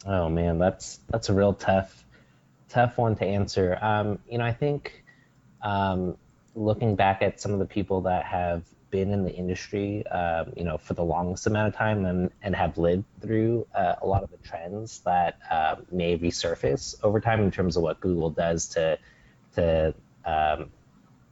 Oh 0.04 0.28
man, 0.28 0.58
that's 0.58 1.00
that's 1.08 1.30
a 1.30 1.32
real 1.32 1.54
tough 1.54 2.04
tough 2.68 2.98
one 2.98 3.16
to 3.16 3.24
answer. 3.24 3.78
Um, 3.80 4.18
you 4.28 4.36
know, 4.36 4.44
I 4.44 4.52
think 4.52 5.04
um, 5.62 6.18
looking 6.54 6.96
back 6.96 7.22
at 7.22 7.40
some 7.40 7.52
of 7.52 7.58
the 7.58 7.66
people 7.66 8.02
that 8.02 8.24
have 8.24 8.62
been 8.96 9.12
in 9.12 9.24
the 9.24 9.34
industry, 9.34 10.06
um, 10.06 10.50
you 10.56 10.64
know, 10.64 10.78
for 10.78 10.94
the 10.94 11.04
longest 11.04 11.46
amount 11.46 11.68
of 11.68 11.74
time 11.74 12.06
and, 12.06 12.30
and 12.40 12.56
have 12.56 12.78
lived 12.78 13.04
through 13.20 13.66
uh, 13.74 13.96
a 14.00 14.06
lot 14.06 14.22
of 14.22 14.30
the 14.30 14.38
trends 14.38 15.00
that 15.00 15.38
uh, 15.50 15.76
may 15.90 16.16
resurface 16.16 16.96
over 17.02 17.20
time 17.20 17.42
in 17.42 17.50
terms 17.50 17.76
of 17.76 17.82
what 17.82 18.00
Google 18.00 18.30
does 18.30 18.68
to 18.68 18.98
to 19.54 19.94
um, 20.24 20.70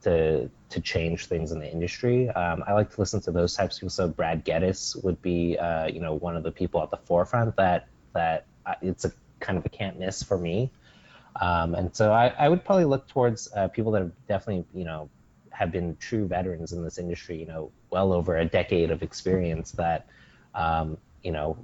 to 0.03 0.47
to 0.69 0.79
change 0.79 1.25
things 1.25 1.51
in 1.51 1.59
the 1.59 1.71
industry. 1.71 2.29
Um, 2.29 2.63
I 2.67 2.73
like 2.73 2.93
to 2.93 3.01
listen 3.01 3.19
to 3.21 3.31
those 3.31 3.55
types 3.55 3.77
of 3.77 3.79
people. 3.79 3.89
So 3.89 4.09
Brad 4.09 4.43
Geddes 4.43 4.95
would 4.97 5.19
be, 5.23 5.57
uh, 5.57 5.87
you 5.87 5.99
know, 5.99 6.13
one 6.13 6.37
of 6.37 6.43
the 6.43 6.51
people 6.51 6.83
at 6.83 6.91
the 6.91 6.97
forefront 6.97 7.55
that 7.55 7.87
that 8.13 8.45
it's 8.83 9.05
a 9.05 9.11
kind 9.39 9.57
of 9.57 9.65
a 9.65 9.69
can't 9.69 9.97
miss 9.97 10.21
for 10.21 10.37
me. 10.37 10.69
Um, 11.41 11.73
and 11.73 11.95
so 11.95 12.13
I, 12.13 12.27
I, 12.27 12.47
would 12.47 12.63
probably 12.63 12.85
look 12.85 13.09
towards 13.09 13.51
uh, 13.53 13.67
people 13.67 13.91
that 13.91 14.03
have 14.03 14.11
definitely, 14.25 14.63
you 14.73 14.85
know, 14.85 15.09
have 15.55 15.71
been 15.71 15.95
true 15.97 16.27
veterans 16.27 16.73
in 16.73 16.83
this 16.83 16.97
industry, 16.97 17.37
you 17.37 17.45
know, 17.45 17.71
well 17.89 18.11
over 18.11 18.37
a 18.37 18.45
decade 18.45 18.91
of 18.91 19.01
experience 19.01 19.71
that, 19.71 20.07
um, 20.53 20.97
you 21.23 21.31
know, 21.31 21.57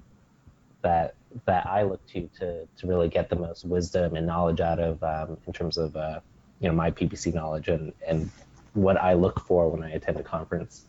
that 0.82 1.15
that 1.45 1.65
I 1.65 1.84
look 1.84 2.06
to 2.08 2.30
to 2.39 2.65
to 2.65 2.88
really 2.88 3.10
get 3.10 3.30
the 3.30 3.36
most 3.36 3.65
wisdom 3.65 4.15
and 4.15 4.25
knowledge 4.25 4.60
out 4.60 4.80
of 4.80 5.04
um, 5.04 5.38
in 5.45 5.54
terms 5.54 5.77
of 5.77 5.95
uh, 5.95 6.19
you 6.60 6.69
know 6.69 6.75
my 6.75 6.91
PPC 6.91 7.34
knowledge 7.34 7.67
and 7.67 7.93
and 8.08 8.30
what 8.73 8.97
I 8.97 9.13
look 9.13 9.39
for 9.41 9.69
when 9.69 9.84
I 9.84 9.91
attend 9.91 10.17
a 10.17 10.23
conference. 10.23 10.86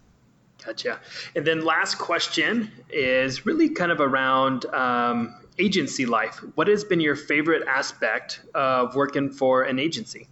Gotcha. 0.64 1.00
And 1.34 1.44
then 1.44 1.64
last 1.64 1.98
question 1.98 2.70
is 2.88 3.44
really 3.44 3.68
kind 3.68 3.90
of 3.90 4.00
around 4.00 4.64
um, 4.66 5.34
agency 5.58 6.06
life. 6.06 6.36
What 6.54 6.68
has 6.68 6.84
been 6.84 7.00
your 7.00 7.16
favorite 7.16 7.66
aspect 7.66 8.40
of 8.54 8.94
working 8.94 9.30
for 9.30 9.64
an 9.64 9.80
agency? 9.80 10.28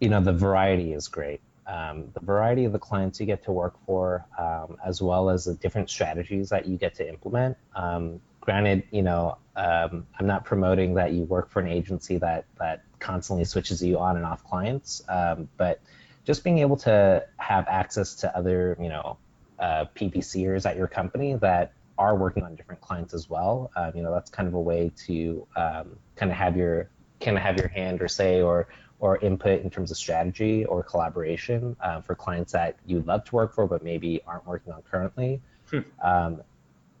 You 0.00 0.08
know, 0.10 0.20
the 0.20 0.32
variety 0.32 0.92
is 0.92 1.08
great. 1.08 1.40
Um, 1.66 2.10
the 2.14 2.20
variety 2.20 2.64
of 2.64 2.72
the 2.72 2.78
clients 2.78 3.18
you 3.18 3.26
get 3.26 3.44
to 3.44 3.52
work 3.52 3.74
for, 3.86 4.24
um, 4.38 4.76
as 4.84 5.02
well 5.02 5.30
as 5.30 5.46
the 5.46 5.54
different 5.54 5.90
strategies 5.90 6.50
that 6.50 6.66
you 6.66 6.76
get 6.76 6.94
to 6.96 7.08
implement. 7.08 7.56
Um, 7.74 8.20
granted, 8.40 8.84
you 8.92 9.02
know, 9.02 9.38
um, 9.56 10.06
I'm 10.18 10.26
not 10.26 10.44
promoting 10.44 10.94
that 10.94 11.12
you 11.12 11.24
work 11.24 11.50
for 11.50 11.60
an 11.60 11.68
agency 11.68 12.18
that 12.18 12.44
that 12.60 12.82
constantly 13.00 13.44
switches 13.44 13.82
you 13.82 13.98
on 13.98 14.16
and 14.16 14.24
off 14.24 14.44
clients, 14.44 15.02
um, 15.08 15.48
but 15.56 15.80
just 16.24 16.44
being 16.44 16.58
able 16.58 16.76
to 16.76 17.24
have 17.38 17.66
access 17.68 18.14
to 18.16 18.36
other, 18.36 18.76
you 18.80 18.88
know, 18.88 19.16
uh, 19.58 19.86
PPCers 19.96 20.66
at 20.66 20.76
your 20.76 20.86
company 20.86 21.34
that 21.34 21.72
are 21.98 22.14
working 22.14 22.44
on 22.44 22.54
different 22.54 22.80
clients 22.80 23.14
as 23.14 23.28
well. 23.28 23.70
Um, 23.74 23.92
you 23.94 24.02
know, 24.02 24.12
that's 24.12 24.30
kind 24.30 24.46
of 24.46 24.54
a 24.54 24.60
way 24.60 24.92
to 25.06 25.46
kind 25.56 26.30
of 26.30 26.36
have 26.36 26.56
your 26.56 26.90
kind 27.20 27.36
of 27.36 27.42
have 27.42 27.56
your 27.56 27.68
hand 27.68 28.02
or 28.02 28.08
say 28.08 28.42
or 28.42 28.68
or 28.98 29.18
input 29.18 29.62
in 29.62 29.70
terms 29.70 29.90
of 29.90 29.96
strategy 29.96 30.64
or 30.64 30.82
collaboration 30.82 31.76
uh, 31.80 32.00
for 32.00 32.14
clients 32.14 32.52
that 32.52 32.76
you'd 32.86 33.06
love 33.06 33.24
to 33.24 33.34
work 33.34 33.54
for 33.54 33.66
but 33.66 33.82
maybe 33.84 34.20
aren't 34.26 34.46
working 34.46 34.72
on 34.72 34.82
currently. 34.90 35.40
Hmm. 35.70 35.80
Um, 36.02 36.42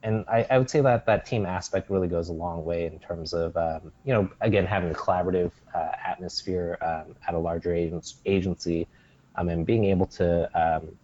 and 0.02 0.24
I, 0.28 0.46
I, 0.50 0.58
would 0.58 0.70
say 0.70 0.80
that 0.82 1.06
that 1.06 1.26
team 1.26 1.46
aspect 1.46 1.90
really 1.90 2.06
goes 2.06 2.28
a 2.28 2.32
long 2.32 2.64
way 2.64 2.86
in 2.86 2.98
terms 2.98 3.32
of 3.32 3.56
um, 3.56 3.92
you 4.04 4.12
know 4.12 4.30
again 4.40 4.66
having 4.66 4.90
a 4.90 4.94
collaborative 4.94 5.50
uh, 5.74 5.92
atmosphere 6.04 6.78
um, 6.80 7.16
at 7.26 7.34
a 7.34 7.38
larger 7.38 7.74
agency 7.74 8.86
um, 9.36 9.48
and 9.48 9.66
being 9.66 9.84
able 9.84 10.06
to 10.06 10.50
um, 10.54 10.96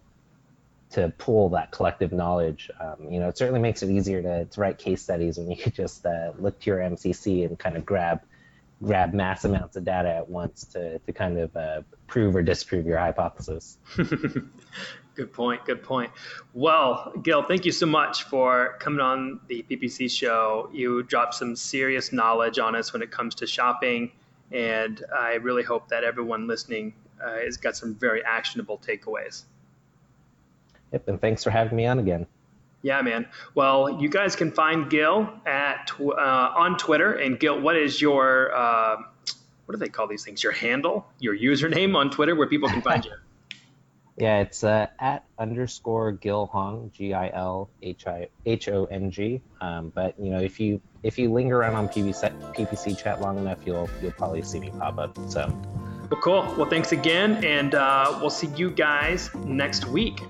to 0.93 1.11
pull 1.17 1.49
that 1.49 1.71
collective 1.71 2.13
knowledge. 2.13 2.69
Um, 2.79 3.11
you 3.11 3.19
know, 3.19 3.27
it 3.27 3.37
certainly 3.37 3.59
makes 3.59 3.81
it 3.81 3.89
easier 3.89 4.21
to, 4.21 4.45
to 4.45 4.61
write 4.61 4.77
case 4.77 5.01
studies 5.01 5.37
when 5.37 5.49
you 5.49 5.57
could 5.63 5.73
just 5.73 6.05
uh, 6.05 6.31
look 6.37 6.59
to 6.61 6.69
your 6.69 6.79
MCC 6.79 7.45
and 7.45 7.57
kind 7.57 7.75
of 7.75 7.85
grab 7.85 8.21
grab 8.83 9.13
mass 9.13 9.45
amounts 9.45 9.75
of 9.75 9.85
data 9.85 10.09
at 10.09 10.29
once 10.29 10.65
to, 10.65 10.99
to 10.99 11.13
kind 11.13 11.39
of 11.39 11.55
uh, 11.55 11.81
prove 12.07 12.35
or 12.35 12.41
disprove 12.43 12.85
your 12.85 12.97
hypothesis. 12.97 13.77
good 15.15 15.33
point. 15.33 15.65
Good 15.65 15.83
point. 15.83 16.11
Well, 16.53 17.13
Gil, 17.21 17.43
thank 17.43 17.65
you 17.65 17.71
so 17.71 17.85
much 17.85 18.23
for 18.23 18.75
coming 18.79 18.99
on 18.99 19.39
the 19.47 19.65
PPC 19.69 20.11
show. 20.11 20.69
You 20.73 21.03
dropped 21.03 21.35
some 21.35 21.55
serious 21.55 22.11
knowledge 22.11 22.59
on 22.59 22.75
us 22.75 22.93
when 22.93 23.01
it 23.01 23.11
comes 23.11 23.35
to 23.35 23.47
shopping, 23.47 24.11
and 24.51 25.03
I 25.17 25.35
really 25.35 25.63
hope 25.63 25.87
that 25.89 26.03
everyone 26.03 26.47
listening 26.47 26.93
uh, 27.23 27.37
has 27.39 27.57
got 27.57 27.75
some 27.75 27.95
very 27.95 28.23
actionable 28.23 28.77
takeaways. 28.77 29.43
Yep, 30.91 31.07
and 31.07 31.21
thanks 31.21 31.43
for 31.43 31.49
having 31.49 31.75
me 31.75 31.85
on 31.87 31.99
again. 31.99 32.27
Yeah, 32.83 33.01
man. 33.01 33.27
Well, 33.55 34.01
you 34.01 34.09
guys 34.09 34.35
can 34.35 34.51
find 34.51 34.89
Gil 34.89 35.29
at 35.45 35.89
uh, 35.99 36.03
on 36.03 36.77
Twitter. 36.77 37.13
And 37.13 37.39
Gil, 37.39 37.59
what 37.59 37.77
is 37.77 37.99
your 37.99 38.53
uh, 38.53 38.97
what 39.65 39.71
do 39.71 39.77
they 39.77 39.89
call 39.89 40.07
these 40.07 40.23
things? 40.23 40.43
Your 40.43 40.51
handle, 40.51 41.07
your 41.19 41.35
username 41.35 41.95
on 41.95 42.11
Twitter, 42.11 42.35
where 42.35 42.47
people 42.47 42.69
can 42.69 42.81
find 42.81 43.03
you. 43.03 43.13
Yeah, 44.15 44.41
it's 44.41 44.63
uh, 44.63 44.85
at 44.99 45.23
underscore 45.39 46.11
Gil 46.11 46.45
Hong, 46.45 46.91
G 46.93 47.15
I 47.15 47.31
L 47.33 47.71
H 47.81 48.05
I 48.05 48.27
H 48.45 48.69
O 48.69 48.85
N 48.85 49.09
G. 49.09 49.41
Um, 49.59 49.91
but 49.95 50.13
you 50.19 50.29
know, 50.29 50.39
if 50.39 50.59
you 50.59 50.79
if 51.01 51.17
you 51.17 51.33
linger 51.33 51.57
around 51.57 51.73
on 51.73 51.89
PPC, 51.89 52.53
PPC 52.53 52.95
chat 52.95 53.21
long 53.21 53.39
enough, 53.39 53.57
you'll 53.65 53.89
you'll 54.03 54.11
probably 54.11 54.43
see 54.43 54.59
me 54.59 54.71
pop 54.77 54.99
up. 54.99 55.17
So. 55.27 55.47
Well, 56.11 56.21
cool. 56.21 56.55
Well, 56.55 56.69
thanks 56.69 56.91
again, 56.91 57.43
and 57.43 57.73
uh, 57.73 58.19
we'll 58.21 58.29
see 58.29 58.49
you 58.55 58.69
guys 58.69 59.33
next 59.33 59.87
week. 59.87 60.21